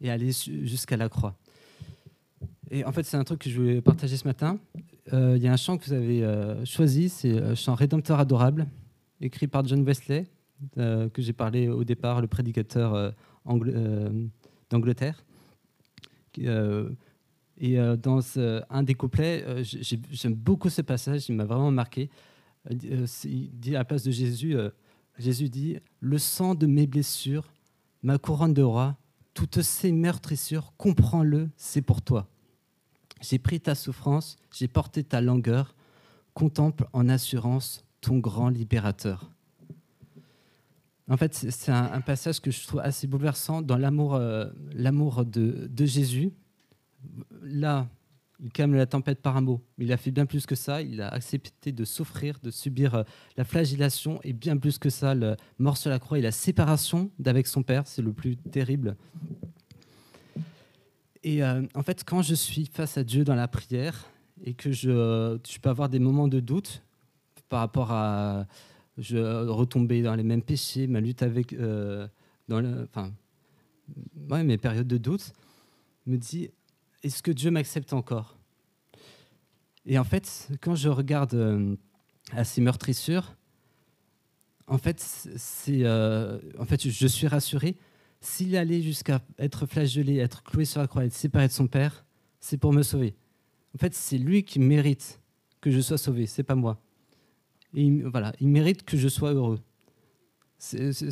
est 0.01 0.09
allé 0.09 0.31
jusqu'à 0.31 0.97
la 0.97 1.09
croix. 1.09 1.35
Et 2.69 2.83
en 2.83 2.91
fait, 2.91 3.03
c'est 3.03 3.17
un 3.17 3.23
truc 3.23 3.39
que 3.39 3.49
je 3.49 3.59
voulais 3.59 3.81
partager 3.81 4.17
ce 4.17 4.27
matin. 4.27 4.59
Euh, 5.13 5.35
il 5.37 5.43
y 5.43 5.47
a 5.47 5.53
un 5.53 5.57
chant 5.57 5.77
que 5.77 5.85
vous 5.85 5.93
avez 5.93 6.23
euh, 6.23 6.65
choisi, 6.65 7.09
c'est 7.09 7.31
le 7.31 7.55
chant 7.55 7.75
Rédempteur 7.75 8.19
adorable, 8.19 8.67
écrit 9.21 9.47
par 9.47 9.65
John 9.65 9.83
Wesley, 9.83 10.25
euh, 10.77 11.07
que 11.09 11.21
j'ai 11.21 11.33
parlé 11.33 11.69
au 11.69 11.83
départ, 11.83 12.19
le 12.21 12.27
prédicateur 12.27 13.13
d'Angleterre. 14.69 15.23
et 16.37 17.77
dans 18.01 18.21
un 18.69 18.83
des 18.83 18.93
couplets, 18.95 19.45
j'aime 19.63 20.35
beaucoup 20.35 20.69
ce 20.69 20.81
passage, 20.81 21.29
il 21.29 21.35
m'a 21.35 21.45
vraiment 21.45 21.71
marqué. 21.71 22.09
il 22.69 23.49
dit 23.53 23.75
à 23.75 23.79
la 23.79 23.85
place 23.85 24.03
de 24.03 24.11
Jésus, 24.11 24.57
Jésus 25.17 25.49
dit, 25.49 25.77
le 26.01 26.17
sang 26.17 26.53
de 26.53 26.67
mes 26.67 26.85
blessures, 26.85 27.47
ma 28.03 28.17
couronne 28.17 28.53
de 28.53 28.61
roi, 28.61 28.97
toutes 29.37 29.61
ces 29.61 29.91
meurtrissures, 29.91 30.73
comprends-le, 30.77 31.49
c'est 31.57 31.83
pour 31.83 32.01
toi. 32.01 32.27
J'ai 33.21 33.37
pris 33.37 33.59
ta 33.59 33.75
souffrance, 33.75 34.37
j'ai 34.51 34.67
porté 34.67 35.03
ta 35.03 35.21
langueur, 35.21 35.75
contemple 36.33 36.87
en 36.91 37.07
assurance 37.07 37.85
ton 38.01 38.17
grand 38.17 38.49
libérateur. 38.49 39.29
En 41.07 41.17
fait, 41.17 41.35
c'est 41.35 41.71
un, 41.71 42.01
passage 42.01 42.41
que 42.41 42.49
je 42.49 42.65
trouve 42.65 42.79
assez 42.79 43.05
bouleversant 43.05 43.61
dans 43.61 43.77
l'amour 43.77 44.15
euh, 44.15 44.49
de, 45.23 45.67
de 45.69 45.85
Jésus. 45.85 46.31
Là, 47.43 47.87
il 48.39 48.51
calme 48.51 48.75
la 48.75 48.85
tempête 48.85 49.21
par 49.21 49.37
un 49.37 49.41
mot. 49.41 49.61
Mais 49.77 49.85
il 49.85 49.91
a 49.91 49.97
fait 49.97 50.11
bien 50.11 50.25
plus 50.25 50.45
que 50.45 50.55
ça. 50.55 50.81
Il 50.81 51.01
a 51.01 51.09
accepté 51.09 51.71
de 51.71 51.85
souffrir, 51.85 52.39
de 52.41 52.51
subir 52.51 52.95
euh, 52.95 53.03
la 53.35 53.43
flagellation 53.43 54.19
et 54.23 54.33
bien 54.33 54.57
plus 54.57 54.77
que 54.77 54.89
ça, 54.89 55.15
le 55.15 55.35
mort 55.59 55.77
sur 55.77 55.89
la 55.89 55.99
croix 55.99 56.19
et 56.19 56.21
la 56.21 56.31
séparation 56.31 57.11
d'avec 57.19 57.47
son 57.47 57.63
Père. 57.63 57.87
C'est 57.87 58.01
le 58.01 58.13
plus 58.13 58.37
terrible. 58.37 58.95
Et 61.23 61.43
euh, 61.43 61.63
en 61.73 61.83
fait, 61.83 62.03
quand 62.03 62.21
je 62.21 62.35
suis 62.35 62.67
face 62.67 62.97
à 62.97 63.03
Dieu 63.03 63.23
dans 63.23 63.35
la 63.35 63.47
prière 63.47 64.05
et 64.43 64.53
que 64.53 64.71
je, 64.71 65.37
je 65.47 65.59
peux 65.59 65.69
avoir 65.69 65.89
des 65.89 65.99
moments 65.99 66.27
de 66.27 66.39
doute 66.39 66.83
par 67.49 67.61
rapport 67.61 67.91
à 67.91 68.45
retomber 68.97 70.01
dans 70.01 70.15
les 70.15 70.23
mêmes 70.23 70.41
péchés, 70.41 70.87
ma 70.87 70.99
lutte 70.99 71.23
avec, 71.23 71.53
euh, 71.53 72.07
enfin, 72.49 73.11
ouais, 74.29 74.43
mes 74.43 74.57
périodes 74.57 74.87
de 74.87 74.97
doute, 74.97 75.33
me 76.05 76.17
dit 76.17 76.49
est-ce 77.07 77.23
que 77.23 77.31
Dieu 77.31 77.51
m'accepte 77.51 77.93
encore? 77.93 78.37
Et 79.85 79.97
en 79.97 80.03
fait, 80.03 80.49
quand 80.61 80.75
je 80.75 80.89
regarde 80.89 81.33
euh, 81.33 81.75
à 82.33 82.43
ces 82.43 82.61
meurtrissures, 82.61 83.35
en 84.67 84.77
fait, 84.77 84.99
c'est, 84.99 85.85
euh, 85.85 86.39
en 86.59 86.65
fait, 86.65 86.87
je 86.89 87.07
suis 87.07 87.27
rassuré. 87.27 87.77
S'il 88.19 88.57
allait 88.57 88.81
jusqu'à 88.81 89.21
être 89.39 89.65
flagellé, 89.65 90.17
être 90.17 90.43
cloué 90.43 90.65
sur 90.65 90.81
la 90.81 90.87
croix, 90.87 91.05
être 91.05 91.13
séparé 91.13 91.47
de 91.47 91.53
son 91.53 91.67
père, 91.67 92.05
c'est 92.41 92.57
pour 92.57 92.73
me 92.73 92.83
sauver. 92.83 93.15
En 93.73 93.77
fait, 93.77 93.93
c'est 93.93 94.17
lui 94.17 94.43
qui 94.43 94.59
mérite 94.59 95.21
que 95.61 95.71
je 95.71 95.79
sois 95.79 95.97
sauvé, 95.97 96.25
c'est 96.25 96.43
pas 96.43 96.55
moi. 96.55 96.81
Et 97.73 97.89
voilà, 98.01 98.33
il 98.41 98.49
mérite 98.49 98.83
que 98.83 98.97
je 98.97 99.07
sois 99.07 99.33
heureux. 99.33 99.59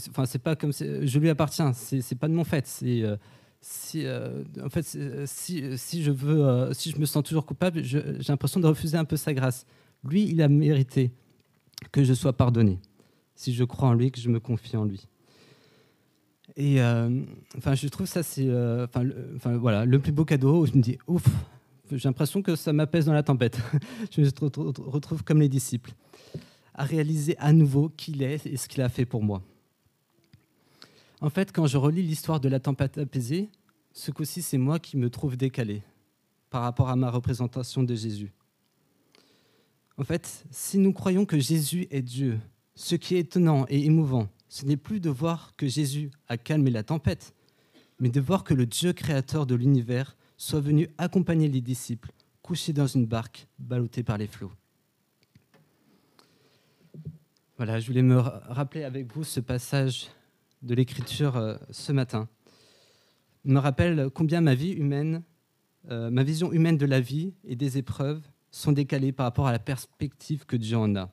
enfin, 0.09 0.25
c'est 0.25 0.39
pas 0.39 0.55
comme 0.55 0.73
je 0.73 1.19
lui 1.19 1.29
appartiens. 1.29 1.71
C'est 1.73 2.15
pas 2.15 2.27
de 2.27 2.33
mon 2.33 2.43
fait. 2.43 2.65
C'est 2.67 3.03
si, 3.67 4.05
en 4.63 4.69
fait, 4.69 4.85
je 4.93 6.11
veux, 6.11 6.73
si 6.73 6.91
je 6.91 6.99
me 6.99 7.05
sens 7.05 7.23
toujours 7.23 7.47
coupable, 7.47 7.81
j'ai 7.83 7.99
l'impression 8.29 8.59
de 8.59 8.67
refuser 8.67 8.95
un 8.95 9.05
peu 9.05 9.17
sa 9.17 9.33
grâce. 9.33 9.65
Lui, 10.03 10.29
il 10.29 10.43
a 10.43 10.47
mérité 10.47 11.11
que 11.91 12.03
je 12.03 12.13
sois 12.13 12.33
pardonné. 12.33 12.77
Si 13.33 13.55
je 13.55 13.63
crois 13.63 13.89
en 13.89 13.93
lui, 13.95 14.11
que 14.11 14.19
je 14.21 14.29
me 14.29 14.39
confie 14.39 14.77
en 14.77 14.85
lui. 14.85 15.07
Et 16.57 16.79
enfin, 17.57 17.73
je 17.73 17.87
trouve 17.87 18.05
ça, 18.05 18.21
c'est 18.21 18.47
enfin, 18.83 19.57
voilà, 19.57 19.83
le 19.83 19.97
plus 19.97 20.11
beau 20.11 20.25
cadeau 20.25 20.67
je 20.67 20.73
me 20.73 20.81
dis, 20.83 20.99
ouf, 21.07 21.25
j'ai 21.91 22.07
l'impression 22.07 22.43
que 22.43 22.55
ça 22.55 22.71
m'apaise 22.71 23.05
dans 23.05 23.13
la 23.13 23.23
tempête. 23.23 23.59
je 24.11 24.21
me 24.21 24.89
retrouve 24.91 25.23
comme 25.23 25.39
les 25.39 25.49
disciples, 25.49 25.93
à 26.75 26.83
réaliser 26.83 27.35
à 27.39 27.51
nouveau 27.51 27.89
qui 27.89 28.11
il 28.11 28.21
est 28.21 28.45
et 28.45 28.57
ce 28.57 28.67
qu'il 28.67 28.83
a 28.83 28.89
fait 28.89 29.05
pour 29.05 29.23
moi. 29.23 29.41
En 31.21 31.29
fait, 31.29 31.51
quand 31.51 31.67
je 31.67 31.77
relis 31.77 32.03
l'histoire 32.03 32.39
de 32.39 32.49
la 32.49 32.59
tempête 32.59 32.97
apaisée, 32.97 33.49
ce 33.93 34.11
coup-ci, 34.11 34.41
c'est 34.41 34.57
moi 34.57 34.79
qui 34.79 34.97
me 34.97 35.09
trouve 35.09 35.37
décalé 35.37 35.81
par 36.49 36.61
rapport 36.61 36.89
à 36.89 36.95
ma 36.95 37.09
représentation 37.09 37.83
de 37.83 37.95
Jésus. 37.95 38.33
En 39.97 40.03
fait, 40.03 40.45
si 40.51 40.77
nous 40.77 40.91
croyons 40.91 41.25
que 41.25 41.39
Jésus 41.39 41.87
est 41.89 42.01
Dieu, 42.01 42.39
ce 42.75 42.95
qui 42.95 43.15
est 43.15 43.19
étonnant 43.19 43.65
et 43.69 43.85
émouvant, 43.85 44.27
ce 44.49 44.65
n'est 44.65 44.77
plus 44.77 44.99
de 44.99 45.09
voir 45.09 45.55
que 45.55 45.67
Jésus 45.67 46.11
a 46.27 46.37
calmé 46.37 46.69
la 46.69 46.83
tempête, 46.83 47.33
mais 47.99 48.09
de 48.09 48.19
voir 48.19 48.43
que 48.43 48.53
le 48.53 48.65
Dieu 48.65 48.91
créateur 48.91 49.45
de 49.45 49.55
l'univers 49.55 50.17
soit 50.37 50.59
venu 50.59 50.89
accompagner 50.97 51.47
les 51.47 51.61
disciples 51.61 52.11
couchés 52.41 52.73
dans 52.73 52.87
une 52.87 53.05
barque 53.05 53.47
ballottée 53.57 54.03
par 54.03 54.17
les 54.17 54.27
flots. 54.27 54.51
Voilà, 57.57 57.79
je 57.79 57.87
voulais 57.87 58.01
me 58.01 58.17
rappeler 58.17 58.83
avec 58.83 59.13
vous 59.13 59.23
ce 59.23 59.39
passage 59.39 60.09
de 60.65 60.75
l'Écriture 60.75 61.37
euh, 61.37 61.55
ce 61.69 61.91
matin. 61.91 62.27
Me 63.45 63.59
rappelle 63.59 64.09
combien 64.13 64.41
ma 64.41 64.55
vie 64.55 64.71
humaine, 64.71 65.23
euh, 65.91 66.09
ma 66.09 66.23
vision 66.23 66.51
humaine 66.51 66.77
de 66.77 66.85
la 66.85 66.99
vie 66.99 67.33
et 67.43 67.55
des 67.55 67.77
épreuves 67.77 68.21
sont 68.49 68.71
décalées 68.71 69.11
par 69.11 69.27
rapport 69.27 69.47
à 69.47 69.51
la 69.51 69.59
perspective 69.59 70.45
que 70.45 70.55
Dieu 70.55 70.77
en 70.77 70.95
a. 70.95 71.11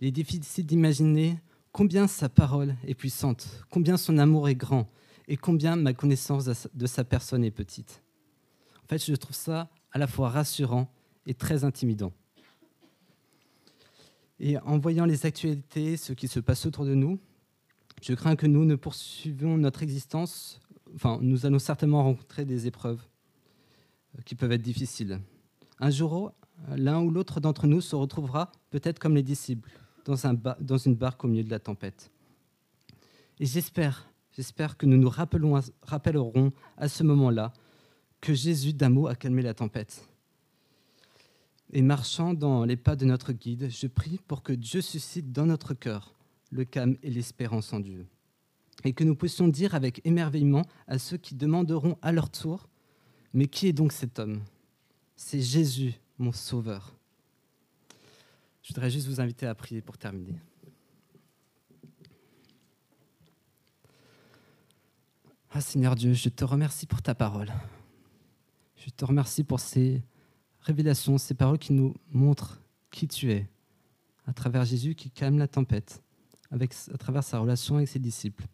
Il 0.00 0.06
est 0.06 0.12
difficile 0.12 0.64
d'imaginer 0.64 1.40
combien 1.72 2.06
sa 2.06 2.28
parole 2.28 2.76
est 2.86 2.94
puissante, 2.94 3.48
combien 3.70 3.96
son 3.96 4.18
amour 4.18 4.48
est 4.48 4.54
grand, 4.54 4.88
et 5.26 5.36
combien 5.36 5.74
ma 5.74 5.92
connaissance 5.92 6.68
de 6.72 6.86
sa 6.86 7.02
personne 7.02 7.42
est 7.42 7.50
petite. 7.50 8.02
En 8.84 8.86
fait, 8.86 9.04
je 9.04 9.14
trouve 9.16 9.34
ça 9.34 9.68
à 9.90 9.98
la 9.98 10.06
fois 10.06 10.28
rassurant 10.28 10.88
et 11.26 11.34
très 11.34 11.64
intimidant. 11.64 12.12
Et 14.38 14.58
en 14.58 14.78
voyant 14.78 15.06
les 15.06 15.26
actualités, 15.26 15.96
ce 15.96 16.12
qui 16.12 16.28
se 16.28 16.38
passe 16.38 16.66
autour 16.66 16.84
de 16.84 16.94
nous, 16.94 17.18
je 18.02 18.14
crains 18.14 18.36
que 18.36 18.46
nous 18.46 18.64
ne 18.64 18.74
poursuivions 18.74 19.56
notre 19.56 19.82
existence. 19.82 20.60
Enfin, 20.94 21.18
nous 21.20 21.46
allons 21.46 21.58
certainement 21.58 22.02
rencontrer 22.02 22.44
des 22.44 22.66
épreuves 22.66 23.02
euh, 24.16 24.22
qui 24.24 24.34
peuvent 24.34 24.52
être 24.52 24.62
difficiles. 24.62 25.20
Un 25.80 25.90
jour, 25.90 26.32
l'un 26.74 27.00
ou 27.02 27.10
l'autre 27.10 27.40
d'entre 27.40 27.66
nous 27.66 27.80
se 27.80 27.96
retrouvera 27.96 28.52
peut-être 28.70 28.98
comme 28.98 29.14
les 29.14 29.22
disciples, 29.22 29.70
dans 30.04 30.78
une 30.78 30.94
barque 30.94 31.24
au 31.24 31.28
milieu 31.28 31.44
de 31.44 31.50
la 31.50 31.58
tempête. 31.58 32.10
Et 33.40 33.46
j'espère 33.46 34.08
J'espère 34.36 34.76
que 34.76 34.84
nous 34.84 34.98
nous 34.98 35.08
rappellerons 35.08 36.52
à 36.76 36.88
ce 36.88 37.02
moment-là 37.02 37.54
que 38.20 38.34
Jésus 38.34 38.74
d'un 38.74 38.90
mot 38.90 39.06
a 39.06 39.14
calmé 39.14 39.40
la 39.40 39.54
tempête. 39.54 40.06
Et 41.72 41.80
marchant 41.80 42.34
dans 42.34 42.66
les 42.66 42.76
pas 42.76 42.96
de 42.96 43.06
notre 43.06 43.32
guide, 43.32 43.70
je 43.70 43.86
prie 43.86 44.20
pour 44.28 44.42
que 44.42 44.52
Dieu 44.52 44.82
suscite 44.82 45.32
dans 45.32 45.46
notre 45.46 45.72
cœur 45.72 46.15
le 46.50 46.64
calme 46.64 46.96
et 47.02 47.10
l'espérance 47.10 47.72
en 47.72 47.80
Dieu. 47.80 48.06
Et 48.84 48.92
que 48.92 49.04
nous 49.04 49.16
puissions 49.16 49.48
dire 49.48 49.74
avec 49.74 50.00
émerveillement 50.04 50.62
à 50.86 50.98
ceux 50.98 51.16
qui 51.16 51.34
demanderont 51.34 51.98
à 52.02 52.12
leur 52.12 52.30
tour, 52.30 52.68
mais 53.32 53.46
qui 53.46 53.66
est 53.66 53.72
donc 53.72 53.92
cet 53.92 54.18
homme? 54.18 54.42
C'est 55.16 55.40
Jésus, 55.40 55.94
mon 56.18 56.32
Sauveur. 56.32 56.94
Je 58.62 58.74
voudrais 58.74 58.90
juste 58.90 59.06
vous 59.06 59.20
inviter 59.20 59.46
à 59.46 59.54
prier 59.54 59.80
pour 59.80 59.96
terminer. 59.96 60.40
Ah 65.50 65.60
Seigneur 65.60 65.94
Dieu, 65.94 66.12
je 66.12 66.28
te 66.28 66.44
remercie 66.44 66.86
pour 66.86 67.00
ta 67.00 67.14
parole. 67.14 67.50
Je 68.76 68.90
te 68.90 69.04
remercie 69.04 69.42
pour 69.42 69.60
ces 69.60 70.02
révélations, 70.60 71.16
ces 71.16 71.34
paroles 71.34 71.58
qui 71.58 71.72
nous 71.72 71.94
montrent 72.10 72.60
qui 72.90 73.08
tu 73.08 73.32
es, 73.32 73.48
à 74.26 74.32
travers 74.32 74.64
Jésus 74.64 74.94
qui 74.94 75.10
calme 75.10 75.38
la 75.38 75.48
tempête, 75.48 76.02
à 76.50 76.98
travers 76.98 77.24
sa 77.24 77.38
relation 77.38 77.76
avec 77.76 77.88
ses 77.88 77.98
disciples, 77.98 78.46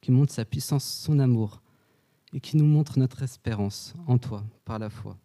qui 0.00 0.10
montre 0.10 0.32
sa 0.32 0.44
puissance, 0.44 0.84
son 0.84 1.18
amour, 1.18 1.62
et 2.32 2.40
qui 2.40 2.56
nous 2.56 2.66
montre 2.66 2.98
notre 2.98 3.22
espérance 3.22 3.94
en 4.06 4.18
toi 4.18 4.44
par 4.64 4.78
la 4.78 4.90
foi. 4.90 5.18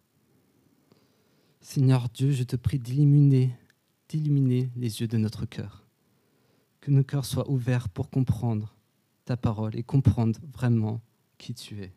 Seigneur 1.60 2.08
Dieu, 2.08 2.30
je 2.30 2.44
te 2.44 2.56
prie 2.56 2.78
d'illuminer, 2.78 3.50
d'illuminer 4.08 4.70
les 4.76 5.00
yeux 5.00 5.08
de 5.08 5.18
notre 5.18 5.46
cœur, 5.46 5.84
que 6.80 6.90
nos 6.90 7.04
cœurs 7.04 7.24
soient 7.24 7.50
ouverts 7.50 7.88
pour 7.88 8.10
comprendre 8.10 8.74
ta 9.24 9.36
parole 9.36 9.76
et 9.76 9.82
comprendre 9.82 10.38
vraiment 10.52 11.00
qui 11.36 11.54
tu 11.54 11.82
es. 11.82 11.92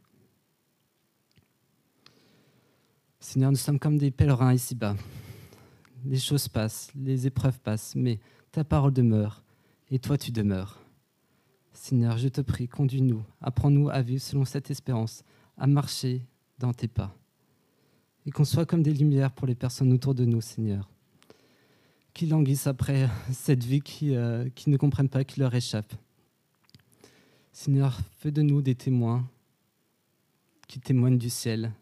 Seigneur, 3.19 3.51
nous 3.51 3.57
sommes 3.57 3.79
comme 3.79 3.97
des 3.97 4.11
pèlerins 4.11 4.53
ici-bas. 4.53 4.95
Les 6.05 6.17
choses 6.17 6.47
passent, 6.47 6.91
les 6.95 7.27
épreuves 7.27 7.59
passent, 7.59 7.95
mais 7.95 8.19
ta 8.51 8.63
parole 8.63 8.91
demeure 8.91 9.43
et 9.91 9.99
toi 9.99 10.17
tu 10.17 10.31
demeures. 10.31 10.79
Seigneur, 11.73 12.17
je 12.17 12.29
te 12.29 12.41
prie, 12.41 12.67
conduis-nous, 12.67 13.23
apprends-nous 13.41 13.89
à 13.89 14.01
vivre 14.01 14.21
selon 14.21 14.45
cette 14.45 14.71
espérance, 14.71 15.23
à 15.57 15.67
marcher 15.67 16.25
dans 16.59 16.73
tes 16.73 16.87
pas. 16.87 17.15
Et 18.25 18.31
qu'on 18.31 18.45
soit 18.45 18.65
comme 18.65 18.83
des 18.83 18.93
lumières 18.93 19.31
pour 19.31 19.47
les 19.47 19.55
personnes 19.55 19.91
autour 19.93 20.15
de 20.15 20.25
nous, 20.25 20.41
Seigneur, 20.41 20.89
qui 22.13 22.25
languissent 22.25 22.67
après 22.67 23.09
cette 23.31 23.63
vie, 23.63 23.81
qui, 23.81 24.15
euh, 24.15 24.49
qui 24.49 24.69
ne 24.69 24.77
comprennent 24.77 25.09
pas, 25.09 25.23
qui 25.23 25.39
leur 25.39 25.53
échappe. 25.53 25.93
Seigneur, 27.51 27.99
fais 28.17 28.31
de 28.31 28.41
nous 28.41 28.61
des 28.61 28.75
témoins 28.75 29.27
qui 30.67 30.79
témoignent 30.79 31.17
du 31.17 31.29
ciel, 31.29 31.73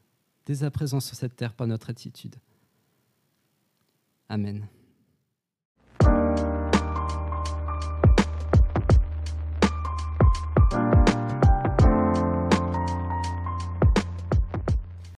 dès 0.45 0.63
à 0.63 0.71
présent 0.71 0.99
sur 0.99 1.15
cette 1.15 1.35
terre 1.35 1.53
par 1.53 1.67
notre 1.67 1.91
attitude. 1.91 2.35
Amen. 4.29 4.67